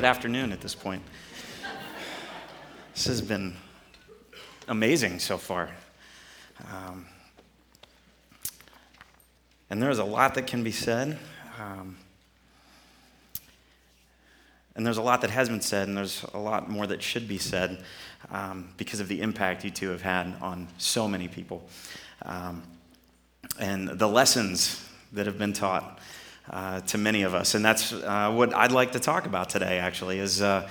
it 0.00 0.04
afternoon 0.04 0.50
at 0.50 0.62
this 0.62 0.74
point? 0.74 1.02
this 2.94 3.04
has 3.04 3.20
been 3.20 3.54
amazing 4.66 5.18
so 5.18 5.36
far. 5.36 5.68
Um, 6.72 7.04
and 9.68 9.82
there's 9.82 9.98
a 9.98 10.04
lot 10.04 10.36
that 10.36 10.46
can 10.46 10.64
be 10.64 10.72
said. 10.72 11.18
Um, 11.60 11.98
and 14.74 14.86
there's 14.86 14.96
a 14.96 15.02
lot 15.02 15.20
that 15.20 15.28
has 15.28 15.50
been 15.50 15.60
said, 15.60 15.86
and 15.86 15.94
there's 15.98 16.24
a 16.32 16.38
lot 16.38 16.70
more 16.70 16.86
that 16.86 17.02
should 17.02 17.28
be 17.28 17.36
said 17.36 17.84
um, 18.30 18.70
because 18.78 19.00
of 19.00 19.08
the 19.08 19.20
impact 19.20 19.64
you 19.64 19.70
two 19.70 19.90
have 19.90 20.00
had 20.00 20.34
on 20.40 20.66
so 20.78 21.06
many 21.06 21.28
people. 21.28 21.68
Um, 22.22 22.62
and 23.58 23.86
the 23.86 24.08
lessons 24.08 24.82
that 25.12 25.26
have 25.26 25.36
been 25.36 25.52
taught 25.52 25.98
uh, 26.50 26.80
to 26.80 26.98
many 26.98 27.22
of 27.22 27.32
us. 27.32 27.54
And 27.54 27.64
that's 27.64 27.92
uh, 27.92 28.32
what 28.32 28.52
I'd 28.54 28.72
like 28.72 28.92
to 28.92 29.00
talk 29.00 29.26
about 29.26 29.50
today, 29.50 29.78
actually, 29.78 30.18
is 30.18 30.42
uh, 30.42 30.68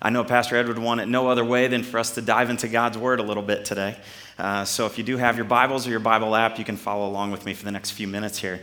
I 0.00 0.10
know 0.10 0.24
Pastor 0.24 0.56
Ed 0.56 0.68
would 0.68 0.78
want 0.78 1.00
it 1.00 1.08
no 1.08 1.28
other 1.28 1.44
way 1.44 1.68
than 1.68 1.82
for 1.82 1.98
us 1.98 2.10
to 2.16 2.20
dive 2.22 2.50
into 2.50 2.68
God's 2.68 2.98
Word 2.98 3.18
a 3.18 3.22
little 3.22 3.42
bit 3.42 3.64
today. 3.64 3.96
Uh, 4.38 4.66
so 4.66 4.84
if 4.84 4.98
you 4.98 5.04
do 5.04 5.16
have 5.16 5.36
your 5.36 5.46
Bibles 5.46 5.86
or 5.86 5.90
your 5.90 6.00
Bible 6.00 6.36
app, 6.36 6.58
you 6.58 6.66
can 6.66 6.76
follow 6.76 7.08
along 7.08 7.30
with 7.30 7.46
me 7.46 7.54
for 7.54 7.64
the 7.64 7.70
next 7.70 7.92
few 7.92 8.06
minutes 8.06 8.38
here. 8.38 8.60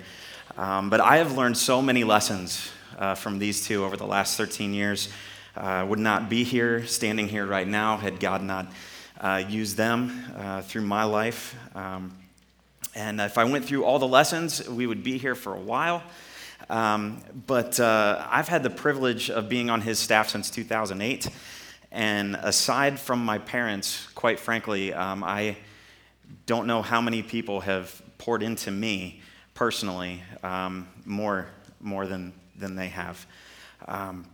Um, 0.57 0.91
but 0.91 0.99
I 0.99 1.17
have 1.17 1.35
learned 1.35 1.57
so 1.57 1.81
many 1.81 2.03
lessons 2.03 2.71
uh, 2.99 3.15
from 3.15 3.39
these 3.39 3.65
two 3.65 3.83
over 3.83 3.97
the 3.97 4.05
last 4.05 4.37
13 4.37 4.73
years. 4.73 5.09
I 5.55 5.83
would 5.83 5.99
not 5.99 6.29
be 6.29 6.43
here, 6.43 6.85
standing 6.85 7.27
here 7.27 7.45
right 7.45 7.67
now, 7.67 7.97
had 7.97 8.19
God 8.19 8.43
not 8.43 8.71
used 9.49 9.75
them 9.75 10.61
through 10.65 10.83
my 10.83 11.03
life. 11.03 11.55
Um, 11.75 12.15
and 12.95 13.19
if 13.19 13.37
I 13.37 13.43
went 13.43 13.65
through 13.65 13.83
all 13.85 13.99
the 13.99 14.07
lessons, 14.07 14.67
we 14.69 14.85
would 14.85 15.03
be 15.03 15.17
here 15.17 15.35
for 15.35 15.53
a 15.55 15.59
while. 15.59 16.03
Um, 16.69 17.21
but 17.47 17.79
uh, 17.79 18.25
I've 18.29 18.47
had 18.47 18.63
the 18.63 18.69
privilege 18.69 19.29
of 19.29 19.49
being 19.49 19.69
on 19.69 19.81
his 19.81 19.99
staff 19.99 20.29
since 20.29 20.49
2008. 20.49 21.27
And 21.91 22.35
aside 22.35 22.99
from 22.99 23.25
my 23.25 23.39
parents, 23.39 24.07
quite 24.13 24.39
frankly, 24.39 24.93
um, 24.93 25.23
I 25.23 25.57
don't 26.45 26.67
know 26.67 26.81
how 26.81 27.01
many 27.01 27.23
people 27.23 27.61
have 27.61 28.01
poured 28.19 28.43
into 28.43 28.69
me 28.69 29.21
personally 29.55 30.21
um, 30.43 30.87
more, 31.05 31.47
more 31.79 32.05
than, 32.05 32.33
than 32.55 32.75
they 32.75 32.89
have. 32.89 33.25
Um, 33.87 34.25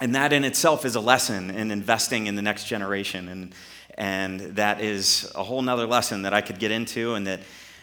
and 0.00 0.14
that 0.14 0.32
in 0.32 0.44
itself 0.44 0.84
is 0.84 0.94
a 0.94 1.00
lesson 1.00 1.50
in 1.50 1.70
investing 1.70 2.26
in 2.26 2.36
the 2.36 2.42
next 2.42 2.64
generation. 2.64 3.28
And, 3.28 3.54
and 3.98 4.40
that 4.56 4.80
is 4.80 5.30
a 5.34 5.42
whole 5.42 5.60
nother 5.60 5.86
lesson 5.86 6.22
that 6.22 6.32
I 6.32 6.40
could 6.40 6.60
get 6.60 6.70
into 6.70 7.14
and 7.14 7.26
that 7.26 7.40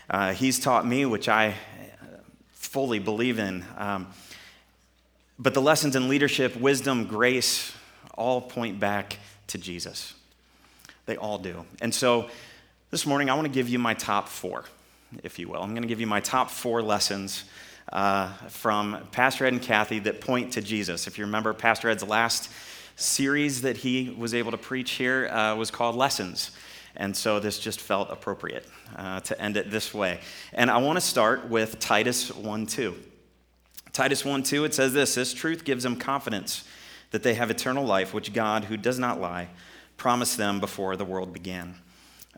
uh, 0.09 0.34
he's 0.34 0.59
taught 0.59 0.88
me, 0.88 1.06
which 1.06 1.28
I 1.28 1.56
fully 2.68 3.00
believe 3.00 3.40
in. 3.40 3.64
Um, 3.78 4.08
but 5.40 5.54
the 5.54 5.62
lessons 5.62 5.96
in 5.96 6.10
leadership, 6.10 6.56
wisdom, 6.58 7.06
grace, 7.06 7.74
all 8.16 8.42
point 8.42 8.80
back 8.80 9.18
to 9.48 9.58
Jesus. 9.58 10.14
They 11.06 11.16
all 11.16 11.38
do. 11.38 11.66
And 11.82 11.96
so 11.96 12.30
this 12.92 13.06
morning, 13.06 13.30
I 13.30 13.36
want 13.36 13.46
to 13.46 13.54
give 13.54 13.70
you 13.70 13.80
my 13.80 13.94
top 13.94 14.28
four, 14.28 14.66
if 15.24 15.40
you 15.40 15.48
will. 15.48 15.62
I'm 15.62 15.70
going 15.70 15.84
to 15.84 15.88
give 15.88 16.02
you 16.02 16.08
my 16.08 16.20
top 16.20 16.50
four 16.50 16.82
lessons 16.82 17.46
uh, 17.94 18.34
from 18.50 19.08
Pastor 19.12 19.46
Ed 19.46 19.54
and 19.54 19.62
Kathy 19.62 20.00
that 20.00 20.20
point 20.20 20.54
to 20.54 20.62
Jesus. 20.62 21.08
If 21.08 21.18
you 21.18 21.24
remember, 21.24 21.54
Pastor 21.54 21.90
Ed's 21.90 22.04
last 22.04 22.52
series 22.98 23.62
that 23.62 23.78
he 23.78 24.14
was 24.18 24.34
able 24.34 24.52
to 24.52 24.58
preach 24.58 24.92
here 24.92 25.30
uh, 25.30 25.56
was 25.56 25.72
called 25.72 25.96
Lessons. 25.96 26.52
And 26.98 27.16
so 27.16 27.40
this 27.40 27.59
just 27.59 27.80
felt 27.80 28.09
appropriate 28.12 28.67
uh, 28.95 29.20
to 29.22 29.40
end 29.40 29.56
it 29.56 29.70
this 29.70 29.94
way. 29.94 30.20
And 30.52 30.70
I 30.70 30.78
want 30.78 30.98
to 30.98 31.02
start 31.02 31.48
with 31.48 31.80
Titus 31.80 32.34
1 32.34 32.66
2. 32.66 32.96
Titus 33.94 34.25
1 34.25 34.44
2, 34.44 34.66
it 34.66 34.74
says 34.74 34.94
this 34.94 35.16
This 35.16 35.34
truth 35.34 35.63
gives 35.63 35.84
them 35.84 35.96
confidence 35.96 36.63
that 37.12 37.24
they 37.24 37.35
have 37.35 37.52
eternal 37.52 37.85
life, 37.85 38.13
which 38.13 38.34
God, 38.34 38.66
who 38.66 38.78
does 38.78 39.00
not 39.00 39.22
lie, 39.22 39.47
promised 39.96 40.38
them 40.38 40.59
before 40.59 40.96
the 40.96 41.06
world 41.06 41.34
began. 41.34 41.75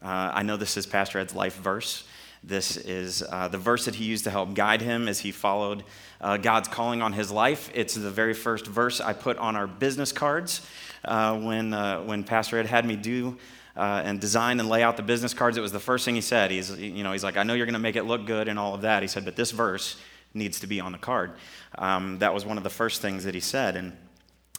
Uh, 0.02 0.32
I 0.34 0.44
know 0.44 0.58
this 0.58 0.78
is 0.78 0.86
Pastor 0.86 1.20
Ed's 1.20 1.34
life 1.34 1.56
verse. 1.56 2.04
This 2.44 2.78
is 2.78 3.24
uh, 3.30 3.48
the 3.48 3.58
verse 3.58 3.86
that 3.86 3.96
he 3.96 4.06
used 4.06 4.24
to 4.26 4.30
help 4.30 4.54
guide 4.54 4.82
him 4.82 5.08
as 5.08 5.20
he 5.20 5.32
followed 5.32 5.84
uh, 6.22 6.38
God's 6.38 6.68
calling 6.68 7.02
on 7.02 7.14
his 7.14 7.32
life. 7.32 7.70
It's 7.74 7.96
the 7.96 8.12
very 8.12 8.34
first 8.34 8.66
verse 8.66 9.02
I 9.02 9.14
put 9.14 9.38
on 9.38 9.56
our 9.56 9.68
business 9.68 10.12
cards 10.12 10.66
uh, 11.04 11.38
when, 11.38 11.74
uh, 11.74 12.02
when 12.02 12.24
Pastor 12.24 12.58
Ed 12.58 12.66
had 12.66 12.86
me 12.86 12.96
do 12.96 13.38
uh, 13.80 14.02
and 14.04 14.20
design 14.20 14.60
and 14.60 14.68
lay 14.68 14.84
out 14.84 14.98
the 14.98 15.04
business 15.04 15.34
cards, 15.34 15.56
it 15.56 15.62
was 15.62 15.72
the 15.72 15.80
first 15.80 16.04
thing 16.04 16.14
he 16.14 16.20
said. 16.20 16.52
He's, 16.52 16.78
you 16.78 17.02
know, 17.02 17.14
he's 17.14 17.24
like, 17.24 17.38
I 17.38 17.44
know 17.44 17.54
you're 17.54 17.66
going 17.66 17.74
to 17.74 17.80
make 17.80 17.96
it 17.96 18.04
look 18.04 18.26
good 18.26 18.50
and 18.50 18.60
all 18.60 18.76
of 18.76 18.82
that. 18.82 19.02
He 19.02 19.08
said, 19.08 19.24
but 19.24 19.38
this 19.38 19.52
verse 19.52 19.98
needs 20.34 20.60
to 20.60 20.68
be 20.68 20.82
on 20.82 20.92
the 20.92 20.98
card. 20.98 21.32
Um, 21.78 22.20
that 22.20 22.34
was 22.34 22.46
one 22.46 22.58
of 22.58 22.64
the 22.66 22.70
first 22.70 23.02
things 23.02 23.24
that 23.24 23.34
he 23.34 23.40
said. 23.40 23.78
And 23.78 23.98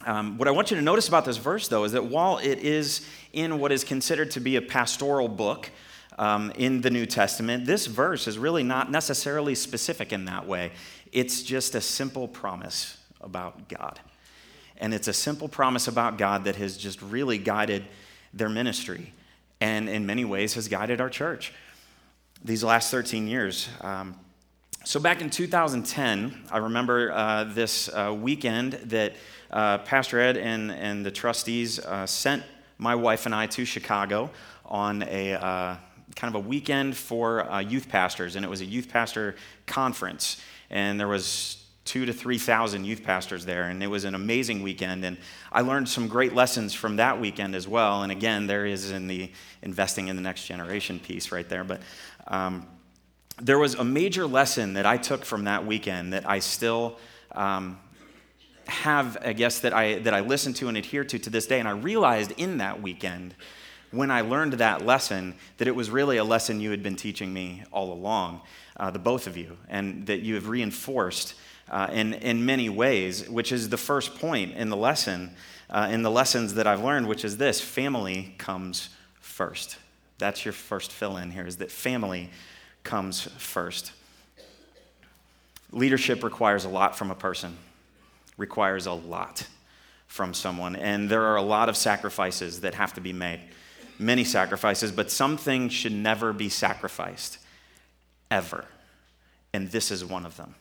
um, 0.07 0.39
what 0.39 0.47
I 0.47 0.51
want 0.51 0.71
you 0.71 0.77
to 0.77 0.81
notice 0.81 1.07
about 1.07 1.25
this 1.25 1.37
verse, 1.37 1.67
though, 1.67 1.83
is 1.83 1.91
that 1.91 2.05
while 2.05 2.39
it 2.39 2.59
is 2.59 3.07
in 3.31 3.59
what 3.59 3.71
is 3.71 3.83
considered 3.83 4.31
to 4.31 4.39
be 4.39 4.55
a 4.55 4.61
pastoral 4.61 5.27
book 5.27 5.69
um, 6.17 6.51
in 6.55 6.81
the 6.81 6.89
New 6.89 7.05
Testament, 7.05 7.67
this 7.67 7.85
verse 7.85 8.27
is 8.27 8.39
really 8.39 8.63
not 8.63 8.89
necessarily 8.89 9.53
specific 9.53 10.11
in 10.11 10.25
that 10.25 10.47
way. 10.47 10.71
It's 11.11 11.43
just 11.43 11.75
a 11.75 11.81
simple 11.81 12.27
promise 12.27 12.97
about 13.21 13.69
God. 13.69 13.99
And 14.77 14.95
it's 14.95 15.07
a 15.07 15.13
simple 15.13 15.47
promise 15.47 15.87
about 15.87 16.17
God 16.17 16.45
that 16.45 16.55
has 16.55 16.75
just 16.75 16.99
really 17.03 17.37
guided 17.37 17.85
their 18.33 18.49
ministry 18.49 19.13
and 19.59 19.87
in 19.87 20.05
many 20.05 20.25
ways 20.25 20.55
has 20.55 20.67
guided 20.67 20.99
our 20.99 21.09
church 21.09 21.53
these 22.43 22.63
last 22.63 22.91
13 22.91 23.27
years. 23.27 23.69
Um, 23.81 24.15
so, 24.83 24.99
back 24.99 25.21
in 25.21 25.29
2010, 25.29 26.45
I 26.49 26.57
remember 26.57 27.11
uh, 27.11 27.43
this 27.43 27.87
uh, 27.89 28.15
weekend 28.19 28.73
that 28.85 29.13
uh, 29.51 29.77
Pastor 29.79 30.19
Ed 30.19 30.37
and, 30.37 30.71
and 30.71 31.05
the 31.05 31.11
trustees 31.11 31.77
uh, 31.77 32.07
sent 32.07 32.41
my 32.79 32.95
wife 32.95 33.27
and 33.27 33.35
I 33.35 33.45
to 33.45 33.63
Chicago 33.63 34.31
on 34.65 35.03
a 35.03 35.33
uh, 35.33 35.75
kind 36.15 36.35
of 36.35 36.43
a 36.43 36.47
weekend 36.47 36.97
for 36.97 37.49
uh, 37.49 37.59
youth 37.59 37.89
pastors, 37.89 38.35
and 38.35 38.43
it 38.43 38.47
was 38.47 38.61
a 38.61 38.65
youth 38.65 38.89
pastor 38.89 39.35
conference. 39.67 40.41
And 40.71 40.99
there 40.99 41.07
was 41.07 41.60
two 41.91 42.05
to 42.05 42.13
3,000 42.13 42.85
youth 42.85 43.03
pastors 43.03 43.43
there, 43.43 43.63
and 43.63 43.83
it 43.83 43.87
was 43.87 44.05
an 44.05 44.15
amazing 44.15 44.63
weekend. 44.63 45.03
And 45.03 45.17
I 45.51 45.59
learned 45.59 45.89
some 45.89 46.07
great 46.07 46.33
lessons 46.33 46.73
from 46.73 46.95
that 46.95 47.19
weekend 47.19 47.53
as 47.53 47.67
well. 47.67 48.03
And 48.03 48.13
again, 48.13 48.47
there 48.47 48.65
is 48.65 48.91
in 48.91 49.07
the 49.07 49.29
investing 49.61 50.07
in 50.07 50.15
the 50.15 50.21
next 50.21 50.45
generation 50.45 50.99
piece 50.99 51.33
right 51.33 51.49
there. 51.49 51.65
But 51.65 51.81
um, 52.27 52.65
there 53.41 53.59
was 53.59 53.75
a 53.75 53.83
major 53.83 54.25
lesson 54.25 54.75
that 54.75 54.85
I 54.85 54.95
took 54.95 55.25
from 55.25 55.43
that 55.43 55.65
weekend 55.65 56.13
that 56.13 56.25
I 56.25 56.39
still 56.39 56.97
um, 57.33 57.77
have, 58.67 59.17
I 59.21 59.33
guess, 59.33 59.59
that 59.59 59.73
I, 59.73 59.99
that 59.99 60.13
I 60.13 60.21
listen 60.21 60.53
to 60.53 60.69
and 60.69 60.77
adhere 60.77 61.03
to 61.03 61.19
to 61.19 61.29
this 61.29 61.45
day. 61.45 61.59
And 61.59 61.67
I 61.67 61.71
realized 61.71 62.31
in 62.37 62.59
that 62.59 62.81
weekend, 62.81 63.35
when 63.91 64.11
I 64.11 64.21
learned 64.21 64.53
that 64.53 64.85
lesson, 64.85 65.35
that 65.57 65.67
it 65.67 65.75
was 65.75 65.89
really 65.89 66.15
a 66.15 66.23
lesson 66.23 66.61
you 66.61 66.71
had 66.71 66.83
been 66.83 66.95
teaching 66.95 67.33
me 67.33 67.63
all 67.69 67.91
along, 67.91 68.39
uh, 68.77 68.91
the 68.91 68.99
both 68.99 69.27
of 69.27 69.35
you, 69.35 69.57
and 69.67 70.05
that 70.07 70.21
you 70.21 70.35
have 70.35 70.47
reinforced 70.47 71.33
uh, 71.69 71.87
in, 71.91 72.13
in 72.15 72.45
many 72.45 72.69
ways, 72.69 73.29
which 73.29 73.51
is 73.51 73.69
the 73.69 73.77
first 73.77 74.15
point 74.15 74.55
in 74.55 74.69
the 74.69 74.77
lesson, 74.77 75.35
uh, 75.69 75.87
in 75.91 76.01
the 76.01 76.11
lessons 76.11 76.55
that 76.55 76.67
I've 76.67 76.83
learned, 76.83 77.07
which 77.07 77.23
is 77.23 77.37
this 77.37 77.61
family 77.61 78.35
comes 78.37 78.89
first. 79.19 79.77
That's 80.17 80.45
your 80.45 80.53
first 80.53 80.91
fill 80.91 81.17
in 81.17 81.31
here, 81.31 81.47
is 81.47 81.57
that 81.57 81.71
family 81.71 82.29
comes 82.83 83.21
first. 83.37 83.91
Leadership 85.71 86.23
requires 86.23 86.65
a 86.65 86.69
lot 86.69 86.97
from 86.97 87.11
a 87.11 87.15
person, 87.15 87.57
requires 88.37 88.85
a 88.85 88.93
lot 88.93 89.47
from 90.07 90.33
someone. 90.33 90.75
And 90.75 91.09
there 91.09 91.23
are 91.23 91.37
a 91.37 91.41
lot 91.41 91.69
of 91.69 91.77
sacrifices 91.77 92.61
that 92.61 92.73
have 92.73 92.93
to 92.95 93.01
be 93.01 93.13
made. 93.13 93.39
Many 93.97 94.25
sacrifices, 94.25 94.91
but 94.91 95.09
some 95.09 95.37
things 95.37 95.71
should 95.71 95.93
never 95.93 96.33
be 96.33 96.49
sacrificed, 96.49 97.37
ever. 98.29 98.65
And 99.53 99.71
this 99.71 99.91
is 99.91 100.03
one 100.03 100.25
of 100.25 100.35
them. 100.35 100.55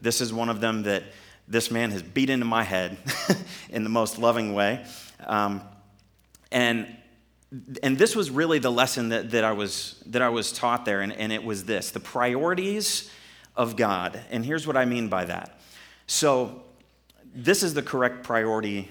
This 0.00 0.20
is 0.20 0.32
one 0.32 0.48
of 0.48 0.60
them 0.60 0.84
that 0.84 1.02
this 1.48 1.70
man 1.70 1.90
has 1.90 2.02
beat 2.02 2.30
into 2.30 2.44
my 2.44 2.62
head 2.62 2.96
in 3.70 3.84
the 3.84 3.90
most 3.90 4.18
loving 4.18 4.54
way. 4.54 4.84
Um, 5.20 5.62
and, 6.50 6.94
and 7.82 7.96
this 7.96 8.16
was 8.16 8.30
really 8.30 8.58
the 8.58 8.70
lesson 8.70 9.10
that, 9.10 9.30
that, 9.30 9.44
I, 9.44 9.52
was, 9.52 10.02
that 10.06 10.22
I 10.22 10.28
was 10.28 10.52
taught 10.52 10.84
there, 10.84 11.00
and, 11.00 11.12
and 11.12 11.32
it 11.32 11.44
was 11.44 11.64
this 11.64 11.90
the 11.90 12.00
priorities 12.00 13.10
of 13.54 13.76
God. 13.76 14.20
And 14.30 14.44
here's 14.44 14.66
what 14.66 14.76
I 14.76 14.84
mean 14.84 15.08
by 15.08 15.24
that. 15.24 15.60
So, 16.06 16.62
this 17.34 17.62
is 17.62 17.74
the 17.74 17.82
correct 17.82 18.22
priority 18.22 18.88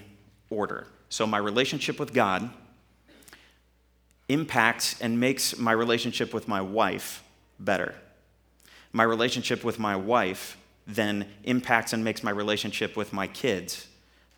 order. 0.50 0.86
So, 1.08 1.26
my 1.26 1.38
relationship 1.38 1.98
with 1.98 2.12
God 2.12 2.50
impacts 4.28 5.00
and 5.00 5.18
makes 5.20 5.56
my 5.56 5.72
relationship 5.72 6.34
with 6.34 6.48
my 6.48 6.60
wife 6.60 7.22
better. 7.58 7.94
My 8.92 9.04
relationship 9.04 9.64
with 9.64 9.78
my 9.78 9.96
wife 9.96 10.56
then 10.86 11.26
impacts 11.44 11.92
and 11.92 12.04
makes 12.04 12.22
my 12.22 12.30
relationship 12.30 12.96
with 12.96 13.12
my 13.12 13.26
kids 13.26 13.88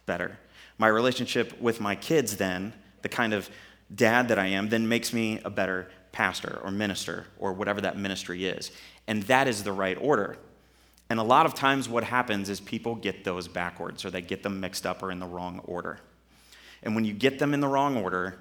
better. 0.07 0.39
My 0.79 0.89
relationship 0.89 1.61
with 1.61 1.81
my 1.81 1.95
kids, 1.95 2.37
then, 2.37 2.73
the 3.03 3.09
kind 3.09 3.33
of 3.33 3.51
dad 3.95 4.29
that 4.29 4.39
I 4.39 4.47
am, 4.47 4.69
then 4.69 4.89
makes 4.89 5.13
me 5.13 5.41
a 5.45 5.51
better 5.51 5.89
pastor 6.13 6.61
or 6.65 6.71
minister 6.71 7.27
or 7.39 7.53
whatever 7.53 7.81
that 7.83 7.97
ministry 7.97 8.47
is. 8.47 8.71
And 9.07 9.23
that 9.25 9.49
is 9.49 9.63
the 9.63 9.73
right 9.73 9.97
order. 10.01 10.39
And 11.11 11.19
a 11.19 11.23
lot 11.23 11.47
of 11.47 11.55
times, 11.55 11.89
what 11.89 12.05
happens 12.05 12.49
is 12.49 12.61
people 12.61 12.95
get 12.95 13.25
those 13.25 13.49
backwards 13.49 14.05
or 14.05 14.11
they 14.11 14.21
get 14.21 14.43
them 14.43 14.61
mixed 14.61 14.87
up 14.87 15.03
or 15.03 15.11
in 15.11 15.19
the 15.19 15.27
wrong 15.27 15.61
order. 15.65 15.99
And 16.83 16.95
when 16.95 17.05
you 17.05 17.13
get 17.13 17.39
them 17.39 17.55
in 17.55 17.61
the 17.61 17.69
wrong 17.69 17.97
order, 17.97 18.39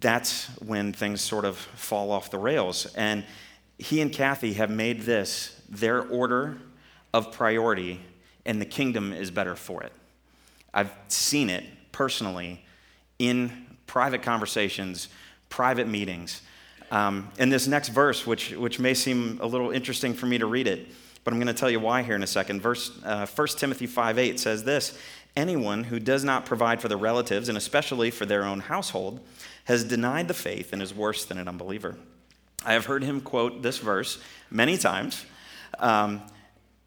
that's 0.00 0.46
when 0.58 0.92
things 0.92 1.20
sort 1.20 1.44
of 1.44 1.56
fall 1.56 2.10
off 2.10 2.30
the 2.30 2.38
rails. 2.38 2.86
And 2.94 3.24
he 3.78 4.00
and 4.00 4.12
Kathy 4.12 4.54
have 4.54 4.70
made 4.70 5.02
this 5.02 5.57
their 5.68 6.02
order 6.02 6.58
of 7.12 7.32
priority, 7.32 8.00
and 8.44 8.60
the 8.60 8.66
kingdom 8.66 9.12
is 9.12 9.30
better 9.30 9.54
for 9.54 9.82
it. 9.82 9.92
I've 10.72 10.92
seen 11.08 11.50
it 11.50 11.64
personally 11.92 12.64
in 13.18 13.66
private 13.86 14.22
conversations, 14.22 15.08
private 15.48 15.88
meetings. 15.88 16.42
Um, 16.90 17.30
in 17.38 17.50
this 17.50 17.66
next 17.66 17.88
verse, 17.88 18.26
which, 18.26 18.52
which 18.52 18.78
may 18.78 18.94
seem 18.94 19.38
a 19.42 19.46
little 19.46 19.70
interesting 19.70 20.14
for 20.14 20.26
me 20.26 20.38
to 20.38 20.46
read 20.46 20.66
it, 20.66 20.88
but 21.24 21.34
I'm 21.34 21.40
going 21.40 21.48
to 21.48 21.58
tell 21.58 21.70
you 21.70 21.80
why 21.80 22.02
here 22.02 22.14
in 22.14 22.22
a 22.22 22.26
second. 22.26 22.62
Verse 22.62 22.90
uh, 23.04 23.26
1 23.26 23.48
Timothy 23.58 23.86
5 23.86 24.18
8 24.18 24.40
says 24.40 24.64
this 24.64 24.98
Anyone 25.36 25.84
who 25.84 26.00
does 26.00 26.24
not 26.24 26.46
provide 26.46 26.80
for 26.80 26.88
the 26.88 26.96
relatives, 26.96 27.48
and 27.48 27.58
especially 27.58 28.10
for 28.10 28.24
their 28.24 28.44
own 28.44 28.60
household, 28.60 29.20
has 29.64 29.84
denied 29.84 30.28
the 30.28 30.34
faith 30.34 30.72
and 30.72 30.80
is 30.80 30.94
worse 30.94 31.24
than 31.26 31.38
an 31.38 31.48
unbeliever. 31.48 31.96
I 32.64 32.72
have 32.72 32.86
heard 32.86 33.04
him 33.04 33.20
quote 33.20 33.62
this 33.62 33.78
verse 33.78 34.18
many 34.50 34.78
times. 34.78 35.24
Um, 35.78 36.22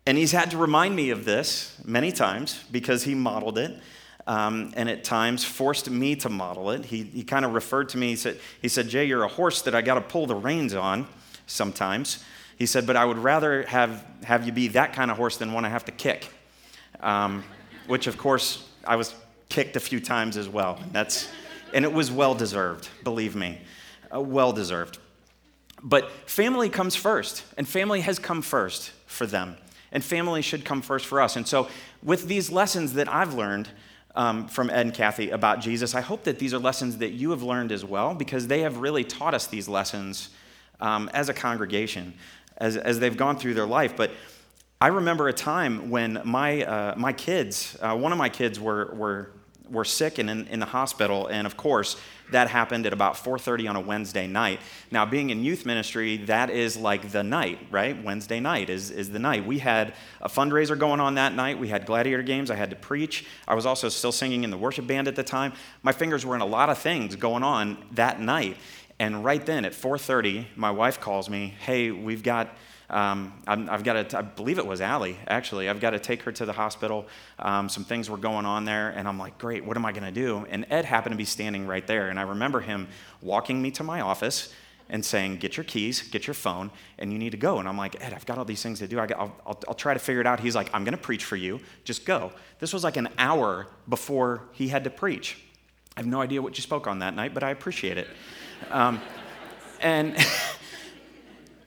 and 0.06 0.18
he's 0.18 0.32
had 0.32 0.52
to 0.52 0.58
remind 0.58 0.96
me 0.96 1.12
of 1.12 1.26
this 1.26 1.80
many 1.86 2.12
times 2.12 2.64
because 2.72 3.04
he 3.04 3.16
modeled 3.16 3.58
it. 3.58 3.78
Um, 4.28 4.72
and 4.76 4.88
at 4.88 5.04
times 5.04 5.44
forced 5.44 5.90
me 5.90 6.16
to 6.18 6.30
model 6.30 6.70
it. 6.72 6.86
He, 6.86 7.04
he 7.04 7.24
kind 7.24 7.44
of 7.44 7.54
referred 7.54 7.90
to 7.90 7.98
me, 7.98 8.10
he 8.10 8.16
said, 8.16 8.40
he 8.62 8.68
said, 8.68 8.88
Jay, 8.88 9.06
you're 9.06 9.24
a 9.24 9.28
horse 9.28 9.64
that 9.64 9.74
I 9.74 9.82
got 9.82 9.96
to 9.96 10.02
pull 10.02 10.28
the 10.28 10.36
reins 10.36 10.76
on 10.76 11.08
sometimes. 11.48 12.24
He 12.58 12.68
said, 12.68 12.86
but 12.86 12.96
I 12.96 13.04
would 13.04 13.18
rather 13.18 13.64
have, 13.64 14.06
have 14.24 14.46
you 14.46 14.52
be 14.52 14.68
that 14.70 14.94
kind 14.94 15.10
of 15.10 15.18
horse 15.18 15.38
than 15.38 15.54
one 15.54 15.66
I 15.66 15.70
have 15.70 15.86
to 15.86 15.92
kick. 15.92 16.30
Um, 17.00 17.44
which, 17.88 18.06
of 18.06 18.18
course, 18.18 18.70
I 18.86 18.96
was 18.96 19.16
kicked 19.50 19.76
a 19.76 19.80
few 19.80 20.00
times 20.00 20.38
as 20.38 20.48
well. 20.48 20.80
That's, 20.92 21.28
and 21.74 21.84
it 21.84 21.92
was 21.92 22.12
well 22.12 22.36
deserved, 22.36 22.90
believe 23.04 23.36
me. 23.36 23.60
Uh, 24.14 24.22
well 24.22 24.54
deserved. 24.54 25.00
But 25.84 26.12
family 26.30 26.70
comes 26.70 26.96
first, 26.96 27.44
and 27.58 27.68
family 27.68 28.02
has 28.02 28.20
come 28.20 28.42
first 28.42 28.92
for 29.06 29.26
them. 29.26 29.58
And 29.92 30.04
family 30.04 30.42
should 30.42 30.64
come 30.64 30.82
first 30.82 31.06
for 31.06 31.20
us. 31.20 31.36
And 31.36 31.48
so, 31.48 31.68
with 32.02 32.28
these 32.28 32.52
lessons 32.52 32.94
that 32.94 33.12
I've 33.12 33.34
learned 33.34 33.68
um, 34.16 34.48
from 34.48 34.70
Ed 34.70 34.82
and 34.82 34.94
Kathy 34.94 35.32
about 35.32 35.60
Jesus, 35.60 35.96
I 35.96 36.02
hope 36.02 36.24
that 36.24 36.40
these 36.40 36.54
are 36.54 36.60
lessons 36.60 36.98
that 36.98 37.12
you 37.12 37.32
have 37.32 37.44
learned 37.44 37.72
as 37.72 37.84
well, 37.84 38.14
because 38.14 38.48
they 38.48 38.62
have 38.62 38.78
really 38.78 39.04
taught 39.04 39.34
us 39.34 39.48
these 39.48 39.68
lessons 39.68 40.30
um, 40.80 41.10
as 41.14 41.30
a 41.30 41.34
congregation 41.34 42.14
as, 42.62 42.78
as 42.78 43.00
they've 43.00 43.18
gone 43.18 43.38
through 43.38 43.56
their 43.56 43.66
life. 43.66 43.98
But 43.98 44.12
I 44.80 44.88
remember 44.88 45.28
a 45.28 45.34
time 45.34 45.90
when 45.90 46.22
my, 46.24 46.64
uh, 46.64 46.96
my 46.96 47.12
kids, 47.12 47.78
uh, 47.82 47.96
one 47.96 48.12
of 48.12 48.18
my 48.18 48.30
kids 48.30 48.60
were, 48.60 48.94
were, 48.94 49.32
were 49.72 49.86
sick 49.86 50.18
and 50.18 50.30
in, 50.30 50.48
in 50.48 50.60
the 50.60 50.66
hospital, 50.66 51.28
and 51.28 51.48
of 51.48 51.58
course, 51.58 51.98
that 52.32 52.50
happened 52.50 52.86
at 52.86 52.94
about 52.94 53.16
4.30 53.16 53.70
on 53.70 53.76
a 53.76 53.82
wednesday 53.82 54.26
night. 54.26 54.62
Now 54.90 55.06
being 55.06 55.32
in 55.32 55.44
youth 55.44 55.66
ministry 55.66 56.16
that 56.28 56.50
is 56.50 56.78
like 56.78 57.12
the 57.12 57.24
night 57.24 57.60
right? 57.72 58.02
Wednesday 58.04 58.40
night 58.40 58.70
is, 58.70 58.92
is 58.92 59.10
the 59.10 59.20
night. 59.20 59.46
We 59.46 59.60
had 59.60 59.94
a 60.20 60.30
fundraiser 60.30 60.78
going 60.78 61.00
on 61.00 61.16
that 61.16 61.34
night. 61.34 61.58
We 61.58 61.70
had 61.70 61.86
gladiator 61.86 62.22
games. 62.22 62.52
I 62.52 62.56
had 62.56 62.70
to 62.70 62.76
preach. 62.76 63.26
I 63.48 63.56
was 63.56 63.66
also 63.66 63.90
still 63.90 64.12
singing 64.12 64.44
in 64.44 64.52
the 64.52 64.58
worship 64.58 64.86
band 64.86 65.08
at 65.08 65.16
the 65.16 65.24
time. 65.24 65.54
My 65.82 65.92
fingers 65.92 66.26
were 66.26 66.36
in 66.36 66.42
a 66.42 66.46
lot 66.46 66.70
of 66.70 66.78
things 66.78 67.16
going 67.16 67.44
on 67.44 67.78
that 67.94 68.20
night. 68.20 68.58
And 69.00 69.24
right 69.24 69.44
then 69.44 69.66
at 69.66 69.74
4:30, 69.74 70.46
my 70.56 70.70
wife 70.70 71.00
calls 71.00 71.30
me. 71.30 71.56
Hey, 71.60 71.92
we've 71.92 72.24
got. 72.24 72.56
Um, 72.92 73.32
I've 73.48 73.86
got 73.86 74.10
to, 74.10 74.18
I 74.18 74.22
believe 74.22 74.60
it 74.60 74.68
was 74.68 74.82
Allie, 74.82 75.18
actually. 75.26 75.70
I've 75.70 75.80
got 75.80 75.92
to 75.92 76.00
take 76.00 76.24
her 76.24 76.32
to 76.34 76.46
the 76.46 76.52
hospital. 76.52 77.08
Um, 77.40 77.70
some 77.70 77.86
things 77.86 78.10
were 78.10 78.18
going 78.18 78.46
on 78.46 78.66
there, 78.66 78.90
and 78.90 79.08
I'm 79.08 79.18
like, 79.18 79.38
great, 79.38 79.64
what 79.64 79.78
am 79.78 79.86
I 79.86 79.94
going 79.94 80.04
to 80.04 80.12
do? 80.12 80.46
And 80.50 80.66
Ed 80.70 80.84
happened 80.84 81.14
to 81.14 81.18
be 81.18 81.24
standing 81.24 81.66
right 81.66 81.88
there, 81.88 82.10
and 82.10 82.20
I 82.20 82.24
remember 82.24 82.60
him 82.60 82.90
walking 83.22 83.62
me 83.62 83.72
to 83.72 83.84
my 83.84 84.02
office 84.02 84.54
and 84.90 85.06
saying, 85.06 85.38
get 85.38 85.56
your 85.56 85.64
keys, 85.64 86.02
get 86.02 86.28
your 86.28 86.34
phone, 86.34 86.70
and 87.00 87.14
you 87.14 87.18
need 87.18 87.30
to 87.30 87.38
go. 87.38 87.60
And 87.60 87.70
I'm 87.70 87.78
like, 87.78 87.96
Ed, 88.04 88.14
I've 88.14 88.26
got 88.26 88.38
all 88.38 88.44
these 88.44 88.62
things 88.62 88.80
to 88.80 88.88
do. 88.90 89.00
I 89.00 89.06
will 89.06 89.16
I'll, 89.46 89.62
I'll 89.70 89.74
try 89.74 89.94
to 89.94 90.00
figure 90.00 90.20
it 90.20 90.28
out. 90.28 90.42
He's 90.42 90.56
like, 90.56 90.70
I'm 90.74 90.84
going 90.84 90.92
to 90.92 91.02
preach 91.02 91.24
for 91.24 91.38
you. 91.38 91.62
Just 91.86 92.06
go. 92.06 92.34
This 92.60 92.74
was 92.74 92.84
like 92.84 92.98
an 92.98 93.08
hour 93.18 93.68
before 93.88 94.50
he 94.52 94.68
had 94.68 94.84
to 94.84 94.90
preach. 94.90 95.42
I 95.96 96.02
have 96.02 96.08
no 96.08 96.20
idea 96.20 96.42
what 96.42 96.58
you 96.58 96.62
spoke 96.62 96.88
on 96.88 97.00
that 97.00 97.16
night, 97.16 97.34
but 97.34 97.42
I 97.42 97.52
appreciate 97.52 97.98
it. 97.98 98.08
Um, 98.70 99.00
and, 99.80 100.18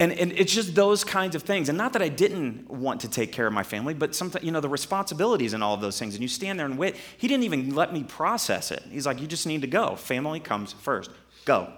and, 0.00 0.12
and 0.12 0.32
it's 0.32 0.52
just 0.52 0.75
those 0.75 1.05
kinds 1.05 1.35
of 1.35 1.43
things. 1.43 1.69
And 1.69 1.79
not 1.79 1.93
that 1.93 2.02
I 2.02 2.08
didn't 2.08 2.69
want 2.69 3.00
to 3.02 3.08
take 3.08 3.31
care 3.31 3.46
of 3.46 3.52
my 3.52 3.62
family, 3.62 3.94
but 3.94 4.14
sometimes, 4.14 4.44
you 4.44 4.50
know, 4.50 4.61
the 4.61 4.69
responsibilities 4.69 5.52
and 5.52 5.62
all 5.62 5.75
of 5.75 5.81
those 5.81 5.99
things. 5.99 6.14
And 6.14 6.23
you 6.23 6.29
stand 6.29 6.58
there 6.58 6.67
and 6.67 6.76
wait. 6.76 6.96
He 7.17 7.29
didn't 7.29 7.44
even 7.44 7.75
let 7.75 7.93
me 7.93 8.02
process 8.02 8.70
it. 8.70 8.82
He's 8.91 9.06
like, 9.06 9.20
you 9.20 9.26
just 9.26 9.46
need 9.46 9.61
to 9.61 9.67
go. 9.69 9.94
Family 9.94 10.41
comes 10.41 10.73
first. 10.73 11.11
Go. 11.44 11.73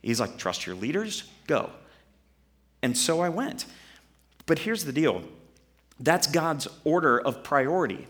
He's 0.00 0.20
like, 0.20 0.36
trust 0.36 0.66
your 0.66 0.74
leaders, 0.76 1.24
go. 1.46 1.70
And 2.82 2.96
so 2.96 3.20
I 3.20 3.30
went. 3.30 3.66
But 4.46 4.60
here's 4.60 4.84
the 4.84 4.92
deal 4.92 5.22
that's 6.00 6.26
God's 6.26 6.68
order 6.84 7.20
of 7.20 7.42
priority. 7.42 8.06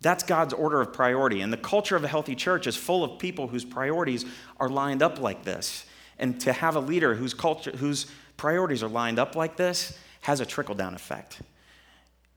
That's 0.00 0.22
God's 0.22 0.54
order 0.54 0.80
of 0.80 0.92
priority. 0.92 1.40
And 1.40 1.52
the 1.52 1.56
culture 1.56 1.96
of 1.96 2.04
a 2.04 2.08
healthy 2.08 2.36
church 2.36 2.66
is 2.66 2.76
full 2.76 3.02
of 3.02 3.18
people 3.18 3.48
whose 3.48 3.64
priorities 3.64 4.24
are 4.58 4.68
lined 4.68 5.02
up 5.02 5.20
like 5.20 5.42
this. 5.44 5.84
And 6.20 6.40
to 6.40 6.52
have 6.52 6.76
a 6.76 6.80
leader 6.80 7.14
whose, 7.14 7.34
culture, 7.34 7.72
whose 7.72 8.06
priorities 8.38 8.82
are 8.82 8.88
lined 8.88 9.18
up 9.18 9.36
like 9.36 9.56
this 9.56 9.98
has 10.22 10.40
a 10.40 10.46
trickle 10.46 10.74
down 10.74 10.94
effect. 10.94 11.42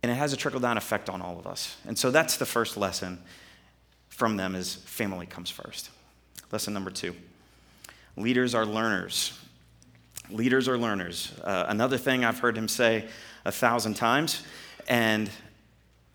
And 0.03 0.11
it 0.11 0.15
has 0.15 0.33
a 0.33 0.37
trickle 0.37 0.59
down 0.59 0.77
effect 0.77 1.09
on 1.09 1.21
all 1.21 1.39
of 1.39 1.47
us. 1.47 1.77
And 1.87 1.97
so 1.97 2.11
that's 2.11 2.37
the 2.37 2.45
first 2.45 2.75
lesson 2.75 3.19
from 4.09 4.35
them 4.35 4.55
is 4.55 4.75
family 4.75 5.25
comes 5.25 5.49
first. 5.49 5.89
Lesson 6.51 6.73
number 6.73 6.91
two 6.91 7.15
leaders 8.17 8.53
are 8.53 8.65
learners. 8.65 9.39
Leaders 10.29 10.67
are 10.67 10.77
learners. 10.77 11.31
Uh, 11.43 11.65
another 11.67 11.97
thing 11.97 12.25
I've 12.25 12.39
heard 12.39 12.57
him 12.57 12.67
say 12.67 13.07
a 13.45 13.51
thousand 13.51 13.95
times, 13.95 14.43
and 14.87 15.29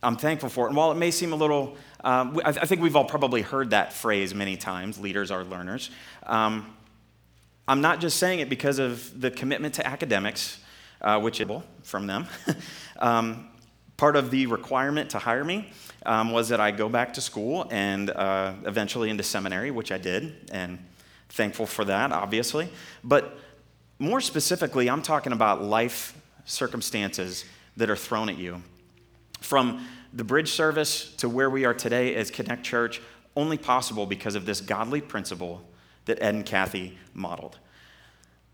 I'm 0.02 0.16
thankful 0.16 0.48
for 0.48 0.66
it. 0.66 0.68
And 0.68 0.76
while 0.76 0.92
it 0.92 0.96
may 0.96 1.10
seem 1.10 1.32
a 1.32 1.36
little, 1.36 1.76
um, 2.04 2.40
I, 2.44 2.52
think 2.52 2.80
we've 2.80 2.96
all 2.96 3.04
probably 3.04 3.42
heard 3.42 3.70
that 3.70 3.92
phrase 3.92 4.34
many 4.34 4.56
times 4.56 4.98
leaders 4.98 5.30
are 5.30 5.44
learners. 5.44 5.90
Um, 6.24 6.76
I'm 7.68 7.80
not 7.80 8.00
just 8.00 8.18
saying 8.18 8.38
it 8.38 8.48
because 8.48 8.78
of 8.78 9.20
the 9.20 9.30
commitment 9.30 9.74
to 9.74 9.86
academics, 9.86 10.60
uh, 11.00 11.18
which 11.18 11.40
is 11.40 11.48
from 11.82 12.06
them. 12.06 12.26
um, 13.00 13.48
part 13.96 14.14
of 14.14 14.30
the 14.30 14.46
requirement 14.46 15.10
to 15.10 15.18
hire 15.18 15.42
me 15.42 15.72
um, 16.04 16.30
was 16.30 16.48
that 16.50 16.60
I 16.60 16.70
go 16.70 16.88
back 16.88 17.14
to 17.14 17.20
school 17.20 17.66
and 17.70 18.10
uh, 18.10 18.52
eventually 18.64 19.10
into 19.10 19.24
seminary, 19.24 19.72
which 19.72 19.90
I 19.90 19.98
did, 19.98 20.48
and 20.52 20.78
thankful 21.30 21.66
for 21.66 21.84
that, 21.86 22.12
obviously. 22.12 22.68
But 23.02 23.36
more 23.98 24.20
specifically, 24.20 24.88
I'm 24.88 25.02
talking 25.02 25.32
about 25.32 25.62
life 25.62 26.16
circumstances 26.44 27.44
that 27.76 27.90
are 27.90 27.96
thrown 27.96 28.28
at 28.28 28.38
you. 28.38 28.62
From 29.40 29.84
the 30.12 30.22
bridge 30.22 30.52
service 30.52 31.12
to 31.16 31.28
where 31.28 31.50
we 31.50 31.64
are 31.64 31.74
today 31.74 32.14
as 32.14 32.30
Connect 32.30 32.62
Church, 32.62 33.02
only 33.34 33.58
possible 33.58 34.06
because 34.06 34.36
of 34.36 34.46
this 34.46 34.60
godly 34.60 35.00
principle 35.00 35.66
that 36.06 36.22
Ed 36.22 36.34
and 36.34 36.46
Kathy 36.46 36.98
modeled. 37.14 37.58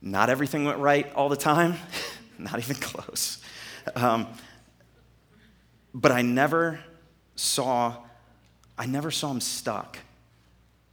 Not 0.00 0.28
everything 0.28 0.64
went 0.64 0.78
right 0.78 1.12
all 1.14 1.28
the 1.28 1.36
time, 1.36 1.76
not 2.38 2.58
even 2.58 2.76
close. 2.76 3.38
Um, 3.94 4.26
but 5.94 6.10
I 6.10 6.22
never 6.22 6.80
saw, 7.36 7.96
I 8.76 8.86
never 8.86 9.10
saw 9.10 9.30
him 9.30 9.40
stuck 9.40 9.98